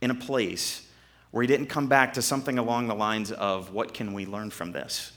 in 0.01 0.11
a 0.11 0.15
place 0.15 0.85
where 1.31 1.41
he 1.41 1.47
didn't 1.47 1.67
come 1.67 1.87
back 1.87 2.13
to 2.13 2.21
something 2.21 2.57
along 2.57 2.87
the 2.87 2.95
lines 2.95 3.31
of, 3.31 3.71
what 3.71 3.93
can 3.93 4.13
we 4.13 4.25
learn 4.25 4.49
from 4.49 4.71
this? 4.71 5.11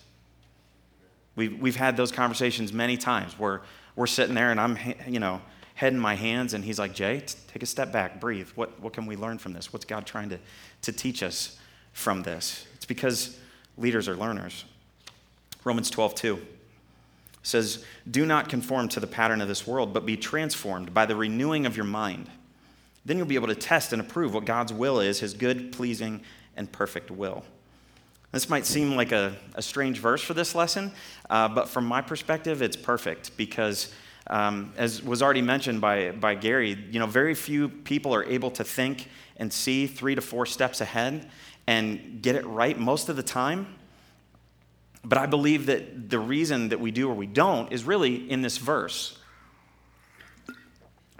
We've, 1.36 1.58
we've 1.60 1.76
had 1.76 1.96
those 1.96 2.12
conversations 2.12 2.72
many 2.72 2.96
times 2.96 3.38
where 3.38 3.62
we're 3.96 4.06
sitting 4.06 4.34
there 4.34 4.50
and 4.50 4.60
I'm, 4.60 4.78
you 5.06 5.20
know, 5.20 5.40
head 5.82 5.92
in 5.92 5.98
my 5.98 6.14
hands, 6.14 6.54
and 6.54 6.64
he's 6.64 6.78
like, 6.78 6.94
Jay, 6.94 7.24
take 7.48 7.60
a 7.60 7.66
step 7.66 7.90
back, 7.90 8.20
breathe. 8.20 8.48
What, 8.54 8.78
what 8.80 8.92
can 8.92 9.04
we 9.04 9.16
learn 9.16 9.38
from 9.38 9.52
this? 9.52 9.72
What's 9.72 9.84
God 9.84 10.06
trying 10.06 10.28
to, 10.28 10.38
to 10.82 10.92
teach 10.92 11.24
us 11.24 11.58
from 11.92 12.22
this? 12.22 12.68
It's 12.76 12.84
because 12.84 13.36
leaders 13.76 14.08
are 14.08 14.14
learners. 14.14 14.64
Romans 15.64 15.90
12, 15.90 16.14
2 16.14 16.42
says, 17.42 17.84
Do 18.08 18.24
not 18.24 18.48
conform 18.48 18.90
to 18.90 19.00
the 19.00 19.08
pattern 19.08 19.40
of 19.40 19.48
this 19.48 19.66
world, 19.66 19.92
but 19.92 20.06
be 20.06 20.16
transformed 20.16 20.94
by 20.94 21.04
the 21.04 21.16
renewing 21.16 21.66
of 21.66 21.76
your 21.76 21.84
mind. 21.84 22.30
Then 23.04 23.16
you'll 23.16 23.26
be 23.26 23.34
able 23.34 23.48
to 23.48 23.56
test 23.56 23.92
and 23.92 24.00
approve 24.00 24.34
what 24.34 24.44
God's 24.44 24.72
will 24.72 25.00
is, 25.00 25.18
his 25.18 25.34
good, 25.34 25.72
pleasing, 25.72 26.20
and 26.56 26.70
perfect 26.70 27.10
will. 27.10 27.42
This 28.30 28.48
might 28.48 28.66
seem 28.66 28.94
like 28.94 29.10
a, 29.10 29.34
a 29.56 29.62
strange 29.62 29.98
verse 29.98 30.22
for 30.22 30.34
this 30.34 30.54
lesson, 30.54 30.92
uh, 31.28 31.48
but 31.48 31.68
from 31.68 31.86
my 31.86 32.02
perspective, 32.02 32.62
it's 32.62 32.76
perfect 32.76 33.36
because, 33.36 33.92
um, 34.28 34.72
as 34.76 35.02
was 35.02 35.22
already 35.22 35.42
mentioned 35.42 35.80
by, 35.80 36.12
by 36.12 36.34
Gary, 36.34 36.78
you 36.90 37.00
know, 37.00 37.06
very 37.06 37.34
few 37.34 37.68
people 37.68 38.14
are 38.14 38.24
able 38.24 38.50
to 38.52 38.64
think 38.64 39.08
and 39.36 39.52
see 39.52 39.86
three 39.86 40.14
to 40.14 40.20
four 40.20 40.46
steps 40.46 40.80
ahead 40.80 41.28
and 41.66 42.22
get 42.22 42.36
it 42.36 42.46
right 42.46 42.78
most 42.78 43.08
of 43.08 43.16
the 43.16 43.22
time. 43.22 43.66
But 45.04 45.18
I 45.18 45.26
believe 45.26 45.66
that 45.66 46.10
the 46.10 46.18
reason 46.18 46.68
that 46.68 46.78
we 46.78 46.90
do 46.92 47.08
or 47.08 47.14
we 47.14 47.26
don't 47.26 47.72
is 47.72 47.84
really 47.84 48.30
in 48.30 48.42
this 48.42 48.58
verse. 48.58 49.18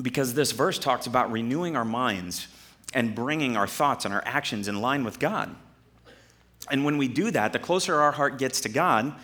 Because 0.01 0.35
this 0.35 0.53
verse 0.53 0.79
talks 0.79 1.07
about 1.07 1.33
renewing 1.33 1.77
our 1.77 1.85
minds 1.85 2.47
and 2.95 3.15
bringing 3.15 3.57
our 3.57 3.67
thoughts 3.67 4.05
and 4.05 4.15
our 4.15 4.23
actions 4.25 4.69
in 4.69 4.81
line 4.81 5.05
with 5.05 5.19
God. 5.19 5.55
And 6.71 6.85
when 6.85 6.97
we 6.97 7.09
do 7.09 7.31
that, 7.33 7.53
the 7.53 7.59
closer 7.59 8.01
our 8.01 8.13
heart 8.13 8.39
gets 8.39 8.61
to 8.63 8.69
God, 8.69 9.15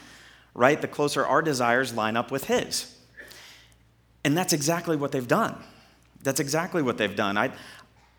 right, 0.54 0.80
the 0.80 0.88
closer 0.88 1.24
our 1.24 1.42
desires 1.42 1.94
line 1.94 2.16
up 2.16 2.32
with 2.32 2.44
His. 2.44 2.97
And 4.24 4.36
that's 4.36 4.52
exactly 4.52 4.96
what 4.96 5.12
they've 5.12 5.26
done. 5.26 5.56
That's 6.22 6.40
exactly 6.40 6.82
what 6.82 6.98
they've 6.98 7.14
done. 7.14 7.38
I, 7.38 7.52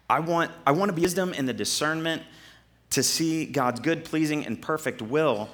I, 0.09 0.19
want, 0.19 0.51
I 0.65 0.71
want 0.71 0.89
to 0.89 0.93
be 0.93 1.01
wisdom 1.01 1.33
in 1.33 1.45
the 1.45 1.53
discernment 1.53 2.23
to 2.91 3.03
see 3.03 3.45
God's 3.45 3.79
good, 3.79 4.03
pleasing, 4.03 4.45
and 4.45 4.61
perfect 4.61 5.01
will. 5.01 5.49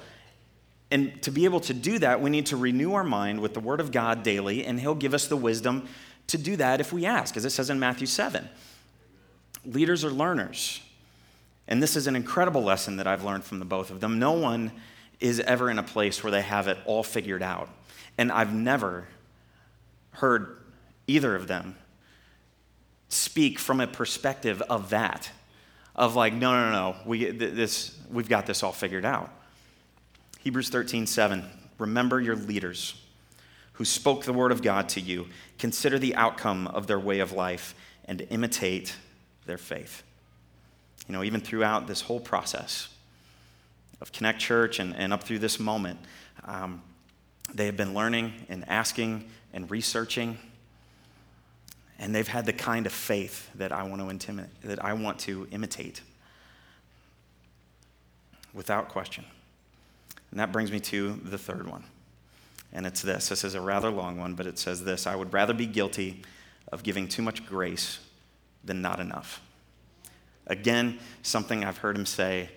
And 0.90 1.20
to 1.22 1.30
be 1.30 1.44
able 1.44 1.60
to 1.60 1.74
do 1.74 1.98
that, 1.98 2.20
we 2.20 2.30
need 2.30 2.46
to 2.46 2.56
renew 2.56 2.94
our 2.94 3.04
mind 3.04 3.40
with 3.40 3.54
the 3.54 3.60
Word 3.60 3.80
of 3.80 3.90
God 3.92 4.22
daily, 4.22 4.64
and 4.64 4.80
He'll 4.80 4.94
give 4.94 5.14
us 5.14 5.26
the 5.26 5.36
wisdom 5.36 5.88
to 6.28 6.38
do 6.38 6.56
that 6.56 6.80
if 6.80 6.92
we 6.92 7.04
ask, 7.06 7.36
as 7.36 7.44
it 7.44 7.50
says 7.50 7.70
in 7.70 7.78
Matthew 7.78 8.06
7. 8.06 8.48
Leaders 9.64 10.04
are 10.04 10.10
learners. 10.10 10.80
And 11.68 11.82
this 11.82 11.96
is 11.96 12.06
an 12.06 12.14
incredible 12.14 12.62
lesson 12.62 12.96
that 12.96 13.06
I've 13.06 13.24
learned 13.24 13.44
from 13.44 13.58
the 13.58 13.64
both 13.64 13.90
of 13.90 14.00
them. 14.00 14.18
No 14.18 14.32
one 14.32 14.70
is 15.18 15.40
ever 15.40 15.70
in 15.70 15.78
a 15.78 15.82
place 15.82 16.22
where 16.22 16.30
they 16.30 16.42
have 16.42 16.68
it 16.68 16.78
all 16.84 17.02
figured 17.02 17.42
out. 17.42 17.68
And 18.18 18.30
I've 18.30 18.54
never 18.54 19.08
heard 20.16 20.58
either 21.06 21.34
of 21.34 21.46
them 21.46 21.76
speak 23.08 23.58
from 23.58 23.80
a 23.80 23.86
perspective 23.86 24.62
of 24.62 24.90
that, 24.90 25.30
of 25.94 26.16
like, 26.16 26.32
no, 26.32 26.52
no, 26.52 26.72
no, 26.72 26.96
we, 27.04 27.30
this, 27.30 27.96
we've 28.10 28.28
got 28.28 28.46
this 28.46 28.62
all 28.62 28.72
figured 28.72 29.04
out. 29.04 29.30
Hebrews 30.40 30.68
13, 30.68 31.06
7. 31.06 31.44
Remember 31.78 32.20
your 32.20 32.36
leaders 32.36 33.00
who 33.74 33.84
spoke 33.84 34.24
the 34.24 34.32
word 34.32 34.52
of 34.52 34.62
God 34.62 34.88
to 34.90 35.00
you. 35.00 35.26
Consider 35.58 35.98
the 35.98 36.14
outcome 36.14 36.66
of 36.68 36.86
their 36.86 36.98
way 36.98 37.20
of 37.20 37.32
life 37.32 37.74
and 38.06 38.26
imitate 38.30 38.96
their 39.44 39.58
faith. 39.58 40.02
You 41.08 41.12
know, 41.12 41.22
even 41.22 41.40
throughout 41.40 41.86
this 41.86 42.00
whole 42.00 42.20
process 42.20 42.88
of 44.00 44.12
Connect 44.12 44.38
Church 44.38 44.78
and, 44.78 44.94
and 44.96 45.12
up 45.12 45.22
through 45.22 45.40
this 45.40 45.60
moment, 45.60 45.98
um, 46.44 46.82
they 47.54 47.66
have 47.66 47.76
been 47.76 47.94
learning 47.94 48.32
and 48.48 48.64
asking 48.68 49.28
and 49.52 49.70
researching, 49.70 50.38
and 51.98 52.14
they've 52.14 52.28
had 52.28 52.46
the 52.46 52.52
kind 52.52 52.86
of 52.86 52.92
faith 52.92 53.48
that 53.54 53.72
I 53.72 53.82
want 53.84 54.20
to 54.20 54.46
that 54.64 54.84
I 54.84 54.92
want 54.92 55.18
to 55.20 55.48
imitate, 55.50 56.02
without 58.52 58.88
question. 58.88 59.24
And 60.30 60.40
that 60.40 60.52
brings 60.52 60.72
me 60.72 60.80
to 60.80 61.14
the 61.24 61.38
third 61.38 61.66
one. 61.66 61.84
And 62.72 62.86
it's 62.86 63.02
this. 63.02 63.28
This 63.28 63.44
is 63.44 63.54
a 63.54 63.60
rather 63.60 63.90
long 63.90 64.18
one, 64.18 64.34
but 64.34 64.46
it 64.46 64.58
says 64.58 64.84
this 64.84 65.06
I 65.06 65.16
would 65.16 65.32
rather 65.32 65.54
be 65.54 65.66
guilty 65.66 66.22
of 66.72 66.82
giving 66.82 67.08
too 67.08 67.22
much 67.22 67.46
grace 67.46 68.00
than 68.64 68.82
not 68.82 69.00
enough. 69.00 69.40
Again, 70.46 70.98
something 71.22 71.64
I've 71.64 71.78
heard 71.78 71.96
him 71.96 72.06
say 72.06 72.50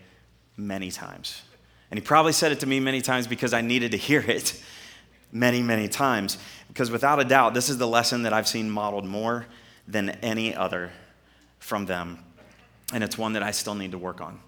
many 0.58 0.92
times. 0.92 1.42
And 1.90 2.00
he 2.00 2.06
probably 2.06 2.34
said 2.34 2.52
it 2.52 2.60
to 2.60 2.68
me 2.68 2.80
many 2.80 3.02
times 3.02 3.28
because 3.28 3.54
I 3.54 3.62
needed 3.62 3.92
to 3.92 3.98
hear 3.98 4.22
it 4.22 4.62
many, 5.32 5.62
many 5.62 5.88
times. 5.88 6.38
Because 6.70 6.90
without 6.90 7.20
a 7.20 7.26
doubt, 7.26 7.54
this 7.54 7.70
is 7.70 7.78
the 7.78 7.88
lesson 7.88 8.24
that 8.24 8.32
I've 8.32 8.48
seen 8.48 8.70
modeled 8.70 9.06
more 9.06 9.46
than 9.88 10.10
any 10.22 10.56
other 10.56 10.92
from 11.60 11.86
them. 11.86 12.20
And 12.94 13.04
it's 13.04 13.18
one 13.18 13.34
that 13.34 13.44
I 13.44 13.52
still 13.52 13.76
need 13.76 13.92
to 13.92 13.98
work 13.98 14.22
on, 14.22 14.40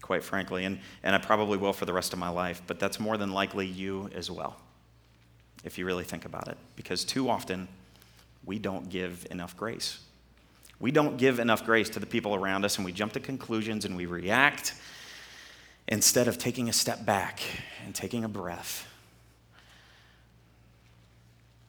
quite 0.00 0.22
frankly. 0.22 0.64
And, 0.64 0.78
and 1.02 1.14
I 1.14 1.18
probably 1.18 1.58
will 1.58 1.72
for 1.72 1.86
the 1.86 1.92
rest 1.92 2.12
of 2.12 2.18
my 2.18 2.28
life. 2.28 2.62
But 2.66 2.78
that's 2.78 3.00
more 3.00 3.16
than 3.16 3.32
likely 3.32 3.66
you 3.66 4.08
as 4.14 4.30
well, 4.30 4.56
if 5.64 5.78
you 5.78 5.84
really 5.84 6.04
think 6.04 6.24
about 6.24 6.48
it. 6.48 6.56
Because 6.76 7.04
too 7.04 7.28
often, 7.28 7.66
we 8.44 8.58
don't 8.58 8.88
give 8.88 9.26
enough 9.30 9.56
grace. 9.56 9.98
We 10.78 10.90
don't 10.90 11.18
give 11.18 11.38
enough 11.40 11.64
grace 11.64 11.90
to 11.90 11.98
the 11.98 12.06
people 12.06 12.34
around 12.34 12.64
us 12.64 12.76
and 12.76 12.84
we 12.84 12.92
jump 12.92 13.12
to 13.12 13.20
conclusions 13.20 13.84
and 13.84 13.96
we 13.96 14.06
react 14.06 14.74
instead 15.88 16.26
of 16.26 16.38
taking 16.38 16.68
a 16.70 16.72
step 16.72 17.04
back 17.04 17.42
and 17.84 17.94
taking 17.94 18.24
a 18.24 18.28
breath. 18.28 18.86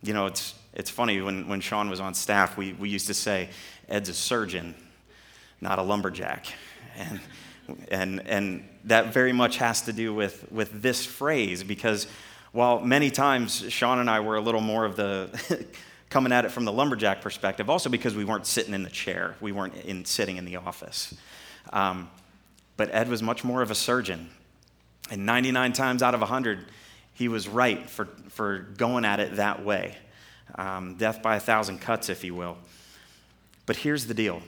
You 0.04 0.14
know, 0.14 0.26
it's, 0.26 0.56
it's 0.74 0.90
funny 0.90 1.22
when, 1.22 1.48
when 1.48 1.62
Sean 1.62 1.90
was 1.90 2.00
on 2.00 2.14
staff, 2.14 2.58
we, 2.58 2.74
we 2.74 2.90
used 2.90 3.08
to 3.08 3.14
say, 3.14 3.50
Ed's 3.88 4.10
a 4.10 4.14
surgeon, 4.14 4.76
not 5.60 5.80
a 5.80 5.84
lumberjack. 5.84 6.48
And, 6.96 7.20
and, 7.90 8.28
and 8.28 8.70
that 8.86 9.14
very 9.14 9.34
much 9.34 9.58
has 9.58 9.84
to 9.84 9.94
do 9.94 10.14
with, 10.14 10.52
with 10.52 10.82
this 10.82 11.06
phrase 11.06 11.64
because 11.64 12.08
while 12.52 12.80
many 12.80 13.12
times 13.12 13.64
Sean 13.72 14.00
and 14.00 14.10
I 14.10 14.20
were 14.20 14.36
a 14.36 14.42
little 14.42 14.62
more 14.62 14.86
of 14.86 14.96
the 14.96 15.66
coming 16.10 16.34
at 16.34 16.46
it 16.46 16.52
from 16.52 16.66
the 16.66 16.74
lumberjack 16.74 17.22
perspective, 17.22 17.70
also 17.70 17.90
because 17.90 18.16
we 18.16 18.26
weren't 18.26 18.46
sitting 18.46 18.74
in 18.74 18.84
the 18.84 18.90
chair, 18.90 19.36
we 19.40 19.52
weren't 19.52 19.76
in, 19.76 20.04
sitting 20.04 20.38
in 20.38 20.46
the 20.46 20.58
office. 20.58 21.14
Um, 21.72 22.10
but 22.76 22.94
Ed 22.94 23.08
was 23.08 23.22
much 23.22 23.44
more 23.44 23.62
of 23.62 23.72
a 23.72 23.76
surgeon. 23.76 24.30
And 25.10 25.26
99 25.26 25.74
times 25.74 26.04
out 26.04 26.14
of 26.14 26.22
100, 26.22 26.66
he 27.22 27.28
was 27.28 27.48
right 27.48 27.88
for, 27.88 28.06
for 28.30 28.58
going 28.78 29.06
at 29.06 29.20
it 29.20 29.36
that 29.36 29.64
way. 29.64 29.96
Um, 30.56 30.96
death 30.96 31.22
by 31.22 31.36
a 31.36 31.40
thousand 31.40 31.78
cuts, 31.78 32.10
if 32.10 32.24
you 32.24 32.34
will. 32.34 32.58
But 33.68 33.76
here's 33.76 34.08
the 34.08 34.16
deal 34.16 34.42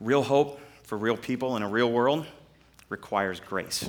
real 0.00 0.24
hope 0.24 0.60
for 0.82 0.98
real 0.98 1.16
people 1.16 1.56
in 1.56 1.62
a 1.62 1.68
real 1.68 1.88
world 1.88 2.26
requires 2.88 3.38
grace. 3.38 3.88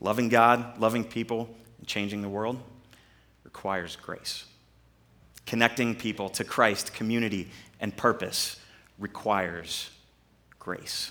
Loving 0.00 0.28
God, 0.28 0.78
loving 0.78 1.02
people, 1.02 1.48
and 1.78 1.86
changing 1.86 2.20
the 2.20 2.28
world 2.28 2.60
requires 3.42 3.96
grace. 3.96 4.44
Connecting 5.46 5.94
people 5.94 6.28
to 6.28 6.44
Christ, 6.44 6.92
community, 6.92 7.48
and 7.80 7.96
purpose 7.96 8.60
requires 8.98 9.88
grace. 10.58 11.10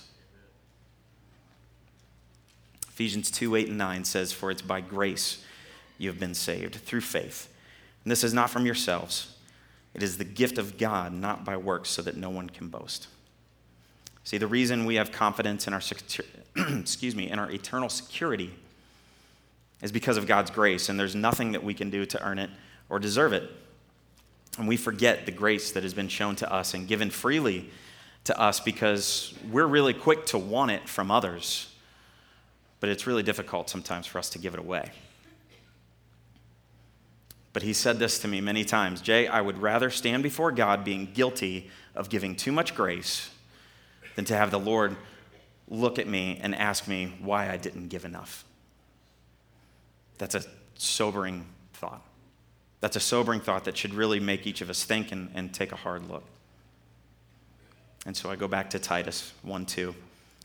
Ephesians 2.97 3.29
2 3.29 3.55
8 3.55 3.67
and 3.67 3.77
9 3.77 4.05
says, 4.05 4.31
For 4.31 4.49
it's 4.49 4.63
by 4.63 4.81
grace 4.81 5.45
you 5.99 6.09
have 6.09 6.19
been 6.19 6.33
saved 6.33 6.73
through 6.77 7.01
faith. 7.01 7.47
And 8.03 8.09
this 8.09 8.23
is 8.23 8.33
not 8.33 8.49
from 8.49 8.65
yourselves, 8.65 9.35
it 9.93 10.01
is 10.01 10.17
the 10.17 10.23
gift 10.23 10.57
of 10.57 10.79
God, 10.79 11.13
not 11.13 11.45
by 11.45 11.57
works, 11.57 11.91
so 11.91 12.01
that 12.01 12.17
no 12.17 12.31
one 12.31 12.49
can 12.49 12.69
boast. 12.69 13.07
See, 14.23 14.39
the 14.39 14.47
reason 14.47 14.83
we 14.83 14.95
have 14.95 15.11
confidence 15.11 15.67
in 15.67 15.73
our, 15.73 15.81
excuse 16.79 17.15
me, 17.15 17.29
in 17.29 17.37
our 17.37 17.51
eternal 17.51 17.87
security 17.87 18.51
is 19.83 19.91
because 19.91 20.17
of 20.17 20.25
God's 20.25 20.49
grace, 20.49 20.89
and 20.89 20.99
there's 20.99 21.13
nothing 21.13 21.51
that 21.51 21.63
we 21.63 21.75
can 21.75 21.91
do 21.91 22.03
to 22.03 22.27
earn 22.27 22.39
it 22.39 22.49
or 22.89 22.97
deserve 22.97 23.31
it. 23.31 23.47
And 24.57 24.67
we 24.67 24.75
forget 24.75 25.27
the 25.27 25.31
grace 25.31 25.71
that 25.73 25.83
has 25.83 25.93
been 25.93 26.07
shown 26.07 26.35
to 26.37 26.51
us 26.51 26.73
and 26.73 26.87
given 26.87 27.11
freely 27.11 27.69
to 28.23 28.39
us 28.41 28.59
because 28.59 29.35
we're 29.51 29.67
really 29.67 29.93
quick 29.93 30.25
to 30.27 30.39
want 30.39 30.71
it 30.71 30.89
from 30.89 31.11
others. 31.11 31.71
But 32.79 32.89
it's 32.89 33.07
really 33.07 33.23
difficult 33.23 33.69
sometimes 33.69 34.05
for 34.05 34.19
us 34.19 34.29
to 34.31 34.39
give 34.39 34.53
it 34.53 34.59
away. 34.59 34.91
But 37.53 37.63
he 37.63 37.73
said 37.73 37.97
this 37.97 38.19
to 38.19 38.27
me 38.27 38.39
many 38.39 38.63
times 38.63 39.01
Jay, 39.01 39.27
I 39.27 39.41
would 39.41 39.57
rather 39.57 39.89
stand 39.89 40.21
before 40.21 40.51
God 40.51 40.83
being 40.83 41.09
guilty 41.13 41.71
of 41.95 42.09
giving 42.09 42.35
too 42.35 42.51
much 42.51 42.75
grace 42.75 43.31
than 44.15 44.25
to 44.25 44.35
have 44.35 44.51
the 44.51 44.59
Lord 44.59 44.95
look 45.67 45.99
at 45.99 46.07
me 46.07 46.39
and 46.41 46.53
ask 46.55 46.87
me 46.87 47.15
why 47.19 47.49
I 47.49 47.57
didn't 47.57 47.87
give 47.87 48.05
enough. 48.05 48.45
That's 50.17 50.35
a 50.35 50.43
sobering 50.75 51.45
thought. 51.73 52.03
That's 52.79 52.95
a 52.95 52.99
sobering 52.99 53.39
thought 53.39 53.63
that 53.65 53.75
should 53.75 53.93
really 53.93 54.19
make 54.19 54.45
each 54.45 54.61
of 54.61 54.69
us 54.69 54.83
think 54.83 55.11
and, 55.11 55.31
and 55.33 55.53
take 55.53 55.71
a 55.71 55.75
hard 55.75 56.07
look. 56.07 56.23
And 58.05 58.15
so 58.15 58.29
I 58.29 58.35
go 58.35 58.47
back 58.47 58.69
to 58.71 58.79
Titus 58.79 59.33
1 59.41 59.65
2, 59.65 59.95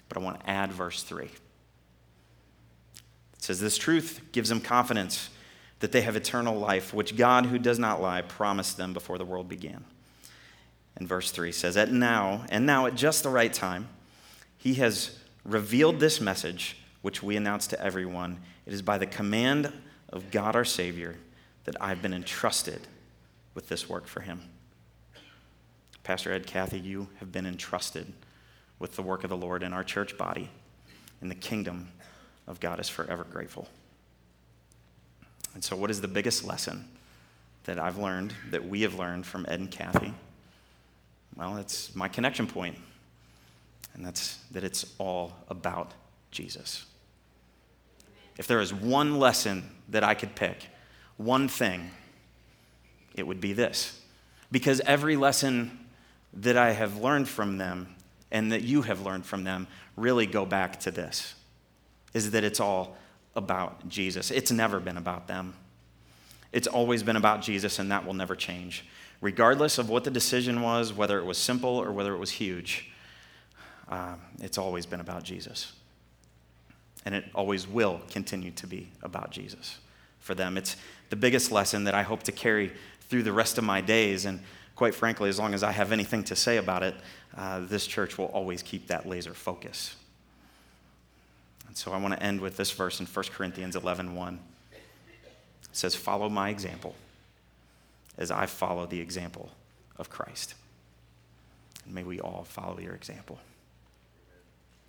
but 0.08 0.16
I 0.16 0.20
want 0.20 0.40
to 0.40 0.50
add 0.50 0.72
verse 0.72 1.02
3. 1.02 1.28
It 3.42 3.46
says, 3.46 3.58
This 3.58 3.76
truth 3.76 4.20
gives 4.30 4.50
them 4.50 4.60
confidence 4.60 5.28
that 5.80 5.90
they 5.90 6.02
have 6.02 6.14
eternal 6.14 6.56
life, 6.56 6.94
which 6.94 7.16
God, 7.16 7.46
who 7.46 7.58
does 7.58 7.76
not 7.76 8.00
lie, 8.00 8.22
promised 8.22 8.76
them 8.76 8.92
before 8.92 9.18
the 9.18 9.24
world 9.24 9.48
began. 9.48 9.84
And 10.94 11.08
verse 11.08 11.32
3 11.32 11.50
says, 11.50 11.76
At 11.76 11.90
now, 11.90 12.46
and 12.50 12.64
now 12.64 12.86
at 12.86 12.94
just 12.94 13.24
the 13.24 13.30
right 13.30 13.52
time, 13.52 13.88
he 14.56 14.74
has 14.74 15.18
revealed 15.44 15.98
this 15.98 16.20
message, 16.20 16.76
which 17.00 17.20
we 17.20 17.34
announce 17.34 17.66
to 17.66 17.84
everyone. 17.84 18.38
It 18.64 18.74
is 18.74 18.80
by 18.80 18.96
the 18.96 19.06
command 19.06 19.72
of 20.10 20.30
God 20.30 20.54
our 20.54 20.64
Savior 20.64 21.16
that 21.64 21.74
I've 21.82 22.00
been 22.00 22.14
entrusted 22.14 22.86
with 23.54 23.68
this 23.68 23.88
work 23.88 24.06
for 24.06 24.20
him. 24.20 24.40
Pastor 26.04 26.32
Ed, 26.32 26.46
Kathy, 26.46 26.78
you 26.78 27.08
have 27.18 27.32
been 27.32 27.46
entrusted 27.46 28.12
with 28.78 28.94
the 28.94 29.02
work 29.02 29.24
of 29.24 29.30
the 29.30 29.36
Lord 29.36 29.64
in 29.64 29.72
our 29.72 29.82
church 29.82 30.16
body, 30.16 30.48
in 31.20 31.28
the 31.28 31.34
kingdom 31.34 31.88
of 32.46 32.60
God 32.60 32.80
is 32.80 32.88
forever 32.88 33.24
grateful. 33.24 33.68
And 35.54 35.62
so, 35.62 35.76
what 35.76 35.90
is 35.90 36.00
the 36.00 36.08
biggest 36.08 36.44
lesson 36.44 36.88
that 37.64 37.78
I've 37.78 37.98
learned, 37.98 38.32
that 38.50 38.66
we 38.66 38.82
have 38.82 38.94
learned 38.94 39.26
from 39.26 39.44
Ed 39.48 39.60
and 39.60 39.70
Kathy? 39.70 40.14
Well, 41.36 41.56
it's 41.56 41.94
my 41.94 42.08
connection 42.08 42.46
point, 42.46 42.76
and 43.94 44.04
that's 44.04 44.36
that 44.50 44.64
it's 44.64 44.86
all 44.98 45.32
about 45.48 45.92
Jesus. 46.30 46.86
if 48.38 48.46
there 48.46 48.60
is 48.60 48.72
one 48.72 49.18
lesson 49.18 49.62
that 49.90 50.02
I 50.02 50.14
could 50.14 50.34
pick, 50.34 50.66
one 51.18 51.48
thing, 51.48 51.90
it 53.14 53.26
would 53.26 53.40
be 53.40 53.52
this. 53.52 54.00
Because 54.50 54.80
every 54.80 55.16
lesson 55.16 55.86
that 56.32 56.56
I 56.56 56.72
have 56.72 56.96
learned 56.96 57.28
from 57.28 57.58
them 57.58 57.94
and 58.30 58.52
that 58.52 58.62
you 58.62 58.82
have 58.82 59.02
learned 59.02 59.26
from 59.26 59.44
them 59.44 59.66
really 59.96 60.26
go 60.26 60.46
back 60.46 60.80
to 60.80 60.90
this 60.90 61.34
is 62.14 62.30
that 62.32 62.44
it's 62.44 62.60
all 62.60 62.96
about 63.34 63.88
Jesus. 63.88 64.30
It's 64.30 64.52
never 64.52 64.80
been 64.80 64.96
about 64.96 65.26
them. 65.26 65.54
It's 66.52 66.66
always 66.66 67.02
been 67.02 67.16
about 67.16 67.40
Jesus, 67.40 67.78
and 67.78 67.90
that 67.90 68.06
will 68.06 68.14
never 68.14 68.36
change. 68.36 68.84
Regardless 69.20 69.78
of 69.78 69.88
what 69.88 70.04
the 70.04 70.10
decision 70.10 70.60
was, 70.60 70.92
whether 70.92 71.18
it 71.18 71.24
was 71.24 71.38
simple 71.38 71.70
or 71.70 71.92
whether 71.92 72.14
it 72.14 72.18
was 72.18 72.30
huge, 72.30 72.90
uh, 73.88 74.14
it's 74.40 74.58
always 74.58 74.84
been 74.84 75.00
about 75.00 75.22
Jesus. 75.22 75.72
And 77.04 77.14
it 77.14 77.24
always 77.34 77.66
will 77.66 78.00
continue 78.10 78.50
to 78.52 78.66
be 78.66 78.88
about 79.02 79.30
Jesus 79.30 79.78
for 80.20 80.34
them. 80.34 80.56
It's 80.56 80.76
the 81.10 81.16
biggest 81.16 81.50
lesson 81.50 81.84
that 81.84 81.94
I 81.94 82.02
hope 82.02 82.22
to 82.24 82.32
carry 82.32 82.72
through 83.08 83.22
the 83.22 83.32
rest 83.32 83.58
of 83.58 83.64
my 83.64 83.80
days. 83.80 84.24
And 84.24 84.40
quite 84.76 84.94
frankly, 84.94 85.28
as 85.28 85.38
long 85.38 85.54
as 85.54 85.62
I 85.62 85.72
have 85.72 85.92
anything 85.92 86.24
to 86.24 86.36
say 86.36 86.58
about 86.58 86.82
it, 86.82 86.94
uh, 87.36 87.60
this 87.60 87.86
church 87.86 88.18
will 88.18 88.26
always 88.26 88.62
keep 88.62 88.88
that 88.88 89.08
laser 89.08 89.34
focus. 89.34 89.96
And 91.72 91.76
so 91.78 91.90
I 91.90 91.96
want 91.96 92.12
to 92.12 92.22
end 92.22 92.42
with 92.42 92.58
this 92.58 92.70
verse 92.70 93.00
in 93.00 93.06
1 93.06 93.24
Corinthians 93.32 93.76
11 93.76 94.14
1. 94.14 94.38
It 94.72 94.78
says, 95.72 95.94
Follow 95.94 96.28
my 96.28 96.50
example 96.50 96.94
as 98.18 98.30
I 98.30 98.44
follow 98.44 98.84
the 98.84 99.00
example 99.00 99.48
of 99.96 100.10
Christ. 100.10 100.52
And 101.86 101.94
may 101.94 102.02
we 102.02 102.20
all 102.20 102.44
follow 102.46 102.78
your 102.78 102.92
example. 102.92 103.38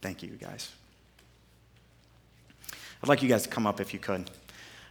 Thank 0.02 0.24
you, 0.24 0.32
guys. 0.32 0.74
I'd 3.02 3.08
like 3.08 3.24
you 3.24 3.30
guys 3.30 3.44
to 3.44 3.50
come 3.50 3.66
up 3.66 3.80
if 3.80 3.94
you 3.94 4.00
could 4.00 4.30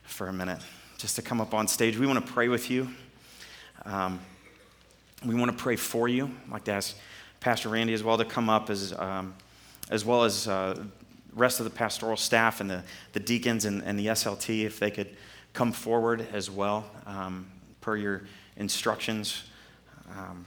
for 0.03 0.29
a 0.29 0.33
minute, 0.33 0.61
just 0.97 1.17
to 1.17 1.23
come 1.23 1.43
up 1.43 1.53
on 1.53 1.69
stage. 1.69 1.99
We 1.99 2.07
want 2.07 2.27
to 2.27 2.33
pray 2.33 2.49
with 2.49 2.71
you. 2.71 2.89
Um, 3.85 4.19
we 5.27 5.35
want 5.35 5.51
to 5.51 5.63
pray 5.63 5.77
for 5.77 6.09
you. 6.09 6.31
I'd 6.47 6.53
like 6.53 6.65
to 6.65 6.73
ask 6.73 6.97
Pastor 7.41 7.69
Randy 7.69 7.93
as 7.93 8.03
well 8.03 8.17
to 8.17 8.25
come 8.25 8.49
up, 8.49 8.71
as, 8.71 8.95
um, 8.95 9.35
as 9.91 10.07
well 10.07 10.25
as 10.25 10.49
uh, 10.49 10.83
rest 11.35 11.61
of 11.61 11.65
the 11.65 11.71
pastoral 11.71 12.17
staff 12.17 12.61
and 12.61 12.71
the, 12.71 12.83
the 13.13 13.21
deacons 13.21 13.65
and, 13.65 13.83
and 13.83 13.99
the 13.99 14.07
SLT, 14.07 14.65
if 14.65 14.79
they 14.79 14.91
could 14.91 15.17
come 15.53 15.73
forward 15.73 16.27
as 16.33 16.51
well, 16.51 16.85
um, 17.07 17.47
per 17.81 17.97
your 17.97 18.23
instructions, 18.57 19.45
um, 20.17 20.47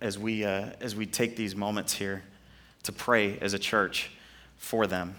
as, 0.00 0.18
we, 0.18 0.44
uh, 0.44 0.70
as 0.80 0.94
we 0.94 1.06
take 1.06 1.36
these 1.36 1.54
moments 1.56 1.92
here 1.92 2.22
to 2.82 2.92
pray 2.92 3.38
as 3.38 3.54
a 3.54 3.58
church 3.58 4.10
for 4.56 4.86
them. 4.86 5.14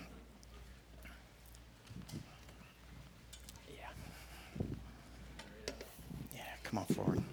Yeah. 3.70 3.84
Yeah, 6.36 6.42
come 6.64 6.80
on 6.80 6.86
forward. 6.86 7.24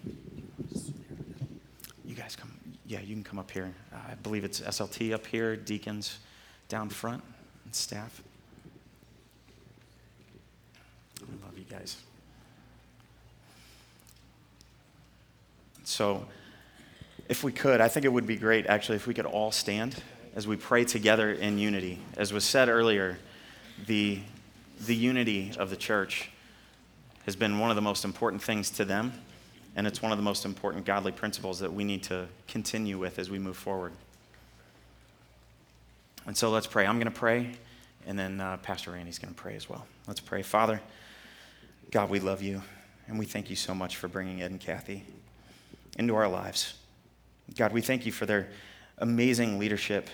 You 2.05 2.15
guys 2.15 2.35
come. 2.35 2.51
Yeah, 2.85 2.99
you 3.01 3.13
can 3.13 3.23
come 3.23 3.39
up 3.39 3.51
here. 3.51 3.73
I 3.93 4.15
believe 4.15 4.43
it's 4.43 4.61
SLT 4.61 5.13
up 5.13 5.25
here, 5.25 5.55
deacons 5.55 6.19
down 6.67 6.89
front 6.89 7.23
and 7.71 7.75
staff. 7.77 8.21
I 11.21 11.45
love 11.45 11.57
you 11.57 11.63
guys. 11.63 11.95
So, 15.85 16.25
if 17.29 17.45
we 17.45 17.53
could, 17.53 17.79
I 17.79 17.87
think 17.87 18.05
it 18.05 18.09
would 18.09 18.27
be 18.27 18.35
great 18.35 18.65
actually 18.65 18.97
if 18.97 19.07
we 19.07 19.13
could 19.13 19.25
all 19.25 19.53
stand 19.53 19.95
as 20.35 20.45
we 20.45 20.57
pray 20.57 20.83
together 20.83 21.31
in 21.31 21.57
unity. 21.57 21.99
As 22.17 22.33
was 22.33 22.43
said 22.43 22.67
earlier, 22.67 23.17
the, 23.87 24.19
the 24.85 24.95
unity 24.95 25.53
of 25.57 25.69
the 25.69 25.77
church 25.77 26.29
has 27.25 27.37
been 27.37 27.57
one 27.57 27.69
of 27.69 27.77
the 27.77 27.81
most 27.81 28.03
important 28.03 28.43
things 28.43 28.69
to 28.71 28.83
them, 28.83 29.13
and 29.77 29.87
it's 29.87 30.01
one 30.01 30.11
of 30.11 30.17
the 30.17 30.25
most 30.25 30.43
important 30.43 30.83
godly 30.83 31.13
principles 31.13 31.59
that 31.59 31.71
we 31.71 31.85
need 31.85 32.03
to 32.03 32.27
continue 32.49 32.97
with 32.97 33.17
as 33.17 33.29
we 33.29 33.39
move 33.39 33.55
forward. 33.55 33.93
And 36.25 36.37
so 36.37 36.49
let's 36.49 36.67
pray. 36.67 36.85
I'm 36.85 36.97
going 36.97 37.11
to 37.11 37.19
pray, 37.19 37.51
and 38.05 38.17
then 38.17 38.39
uh, 38.39 38.57
Pastor 38.57 38.91
Randy's 38.91 39.19
going 39.19 39.33
to 39.33 39.39
pray 39.39 39.55
as 39.55 39.67
well. 39.67 39.85
Let's 40.07 40.19
pray. 40.19 40.43
Father, 40.43 40.79
God, 41.89 42.09
we 42.09 42.19
love 42.19 42.41
you, 42.41 42.61
and 43.07 43.17
we 43.17 43.25
thank 43.25 43.49
you 43.49 43.55
so 43.55 43.73
much 43.73 43.97
for 43.97 44.07
bringing 44.07 44.41
Ed 44.41 44.51
and 44.51 44.59
Kathy 44.59 45.03
into 45.97 46.15
our 46.15 46.27
lives. 46.27 46.75
God, 47.57 47.73
we 47.73 47.81
thank 47.81 48.05
you 48.05 48.11
for 48.11 48.25
their 48.25 48.49
amazing 48.99 49.59
leadership. 49.59 50.09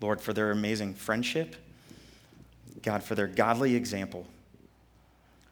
Lord, 0.00 0.20
for 0.20 0.32
their 0.32 0.50
amazing 0.50 0.94
friendship. 0.94 1.56
God, 2.82 3.02
for 3.02 3.14
their 3.14 3.26
godly 3.26 3.76
example. 3.76 4.26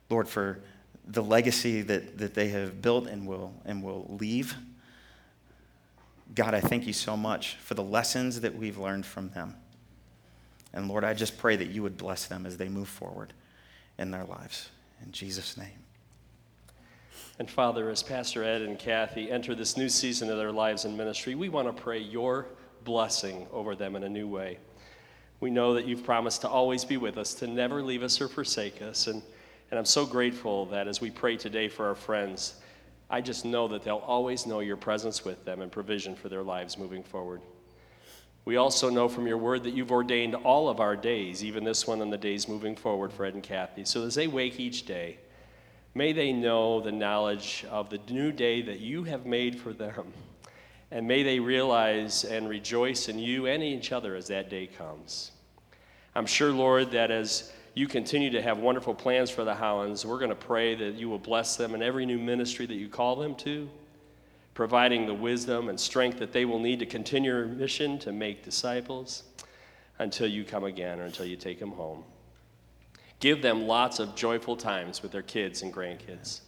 Lord, 0.08 0.26
for 0.26 0.60
the 1.06 1.22
legacy 1.22 1.82
that, 1.82 2.18
that 2.18 2.34
they 2.34 2.48
have 2.48 2.80
built 2.80 3.06
and 3.06 3.26
will, 3.26 3.52
and 3.66 3.82
will 3.82 4.06
leave. 4.18 4.56
God, 6.34 6.54
I 6.54 6.60
thank 6.60 6.86
you 6.86 6.92
so 6.92 7.16
much 7.16 7.56
for 7.56 7.74
the 7.74 7.82
lessons 7.82 8.40
that 8.42 8.54
we've 8.54 8.78
learned 8.78 9.06
from 9.06 9.30
them. 9.30 9.54
And 10.72 10.88
Lord, 10.88 11.04
I 11.04 11.14
just 11.14 11.38
pray 11.38 11.56
that 11.56 11.68
you 11.68 11.82
would 11.82 11.96
bless 11.96 12.26
them 12.26 12.44
as 12.46 12.56
they 12.56 12.68
move 12.68 12.88
forward 12.88 13.32
in 13.98 14.10
their 14.10 14.24
lives. 14.24 14.68
In 15.02 15.12
Jesus' 15.12 15.56
name. 15.56 15.84
And 17.38 17.48
Father, 17.48 17.88
as 17.88 18.02
Pastor 18.02 18.42
Ed 18.42 18.62
and 18.62 18.78
Kathy 18.78 19.30
enter 19.30 19.54
this 19.54 19.76
new 19.76 19.88
season 19.88 20.28
of 20.28 20.38
their 20.38 20.52
lives 20.52 20.84
in 20.84 20.96
ministry, 20.96 21.34
we 21.34 21.48
want 21.48 21.74
to 21.74 21.82
pray 21.82 21.98
your 21.98 22.46
blessing 22.84 23.46
over 23.52 23.76
them 23.76 23.96
in 23.96 24.02
a 24.02 24.08
new 24.08 24.26
way. 24.26 24.58
We 25.40 25.50
know 25.50 25.74
that 25.74 25.86
you've 25.86 26.02
promised 26.02 26.40
to 26.40 26.48
always 26.48 26.84
be 26.84 26.96
with 26.96 27.16
us, 27.16 27.34
to 27.34 27.46
never 27.46 27.80
leave 27.80 28.02
us 28.02 28.20
or 28.20 28.28
forsake 28.28 28.82
us. 28.82 29.06
And, 29.06 29.22
and 29.70 29.78
I'm 29.78 29.84
so 29.84 30.04
grateful 30.04 30.66
that 30.66 30.88
as 30.88 31.00
we 31.00 31.10
pray 31.10 31.36
today 31.36 31.68
for 31.68 31.86
our 31.86 31.94
friends, 31.94 32.54
I 33.10 33.20
just 33.20 33.44
know 33.44 33.68
that 33.68 33.82
they'll 33.82 33.96
always 33.96 34.46
know 34.46 34.60
your 34.60 34.76
presence 34.76 35.24
with 35.24 35.44
them 35.44 35.62
and 35.62 35.72
provision 35.72 36.14
for 36.14 36.28
their 36.28 36.42
lives 36.42 36.76
moving 36.76 37.02
forward. 37.02 37.40
We 38.44 38.56
also 38.56 38.90
know 38.90 39.08
from 39.08 39.26
your 39.26 39.38
word 39.38 39.64
that 39.64 39.74
you've 39.74 39.92
ordained 39.92 40.34
all 40.34 40.68
of 40.68 40.80
our 40.80 40.96
days, 40.96 41.44
even 41.44 41.64
this 41.64 41.86
one 41.86 42.00
and 42.00 42.12
the 42.12 42.18
days 42.18 42.48
moving 42.48 42.76
forward 42.76 43.12
for 43.12 43.24
Ed 43.24 43.34
and 43.34 43.42
Kathy. 43.42 43.84
So 43.84 44.04
as 44.04 44.14
they 44.14 44.26
wake 44.26 44.58
each 44.58 44.86
day, 44.86 45.18
may 45.94 46.12
they 46.12 46.32
know 46.32 46.80
the 46.80 46.92
knowledge 46.92 47.66
of 47.70 47.90
the 47.90 48.00
new 48.10 48.32
day 48.32 48.62
that 48.62 48.80
you 48.80 49.04
have 49.04 49.26
made 49.26 49.58
for 49.60 49.72
them. 49.72 50.12
And 50.90 51.06
may 51.06 51.22
they 51.22 51.40
realize 51.40 52.24
and 52.24 52.48
rejoice 52.48 53.08
in 53.08 53.18
you 53.18 53.46
and 53.46 53.62
each 53.62 53.92
other 53.92 54.14
as 54.16 54.28
that 54.28 54.48
day 54.48 54.66
comes. 54.66 55.32
I'm 56.14 56.24
sure, 56.26 56.50
Lord, 56.50 56.92
that 56.92 57.10
as 57.10 57.52
you 57.78 57.86
continue 57.86 58.28
to 58.28 58.42
have 58.42 58.58
wonderful 58.58 58.92
plans 58.92 59.30
for 59.30 59.44
the 59.44 59.54
Hollands. 59.54 60.04
We're 60.04 60.18
going 60.18 60.30
to 60.30 60.34
pray 60.34 60.74
that 60.74 60.94
you 60.96 61.08
will 61.08 61.20
bless 61.20 61.54
them 61.54 61.76
in 61.76 61.82
every 61.82 62.06
new 62.06 62.18
ministry 62.18 62.66
that 62.66 62.74
you 62.74 62.88
call 62.88 63.14
them 63.14 63.36
to, 63.36 63.70
providing 64.52 65.06
the 65.06 65.14
wisdom 65.14 65.68
and 65.68 65.78
strength 65.78 66.18
that 66.18 66.32
they 66.32 66.44
will 66.44 66.58
need 66.58 66.80
to 66.80 66.86
continue 66.86 67.30
your 67.30 67.46
mission 67.46 67.96
to 68.00 68.10
make 68.10 68.42
disciples 68.42 69.22
until 70.00 70.26
you 70.26 70.42
come 70.42 70.64
again 70.64 70.98
or 70.98 71.04
until 71.04 71.24
you 71.24 71.36
take 71.36 71.60
them 71.60 71.70
home. 71.70 72.02
Give 73.20 73.42
them 73.42 73.68
lots 73.68 74.00
of 74.00 74.16
joyful 74.16 74.56
times 74.56 75.00
with 75.00 75.12
their 75.12 75.22
kids 75.22 75.62
and 75.62 75.72
grandkids. 75.72 76.40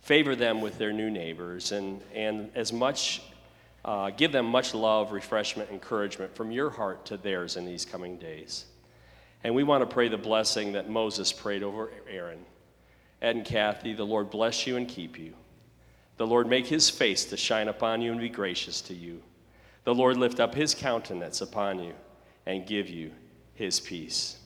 Favor 0.00 0.34
them 0.34 0.62
with 0.62 0.78
their 0.78 0.92
new 0.92 1.10
neighbors 1.10 1.72
and, 1.72 2.00
and 2.14 2.50
as 2.54 2.72
much, 2.72 3.20
uh, 3.84 4.08
give 4.08 4.32
them 4.32 4.46
much 4.46 4.72
love, 4.72 5.12
refreshment, 5.12 5.68
encouragement 5.70 6.34
from 6.34 6.50
your 6.50 6.70
heart 6.70 7.04
to 7.04 7.18
theirs 7.18 7.58
in 7.58 7.66
these 7.66 7.84
coming 7.84 8.16
days. 8.16 8.64
And 9.44 9.54
we 9.54 9.62
want 9.62 9.88
to 9.88 9.92
pray 9.92 10.08
the 10.08 10.16
blessing 10.16 10.72
that 10.72 10.88
Moses 10.88 11.32
prayed 11.32 11.62
over 11.62 11.90
Aaron. 12.08 12.44
Ed 13.20 13.36
and 13.36 13.44
Kathy, 13.44 13.94
the 13.94 14.04
Lord 14.04 14.30
bless 14.30 14.66
you 14.66 14.76
and 14.76 14.88
keep 14.88 15.18
you. 15.18 15.34
The 16.16 16.26
Lord 16.26 16.48
make 16.48 16.66
his 16.66 16.90
face 16.90 17.24
to 17.26 17.36
shine 17.36 17.68
upon 17.68 18.02
you 18.02 18.12
and 18.12 18.20
be 18.20 18.28
gracious 18.28 18.80
to 18.82 18.94
you. 18.94 19.22
The 19.84 19.94
Lord 19.94 20.16
lift 20.16 20.38
up 20.38 20.54
his 20.54 20.74
countenance 20.74 21.40
upon 21.40 21.82
you 21.82 21.94
and 22.46 22.66
give 22.66 22.88
you 22.88 23.10
his 23.54 23.80
peace. 23.80 24.38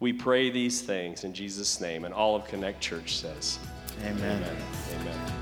We 0.00 0.12
pray 0.12 0.50
these 0.50 0.82
things 0.82 1.24
in 1.24 1.32
Jesus' 1.32 1.80
name, 1.80 2.04
and 2.04 2.12
all 2.12 2.36
of 2.36 2.46
Connect 2.46 2.80
Church 2.80 3.16
says, 3.16 3.58
Amen. 4.04 4.42
Amen. 4.42 4.56
Amen. 5.00 5.35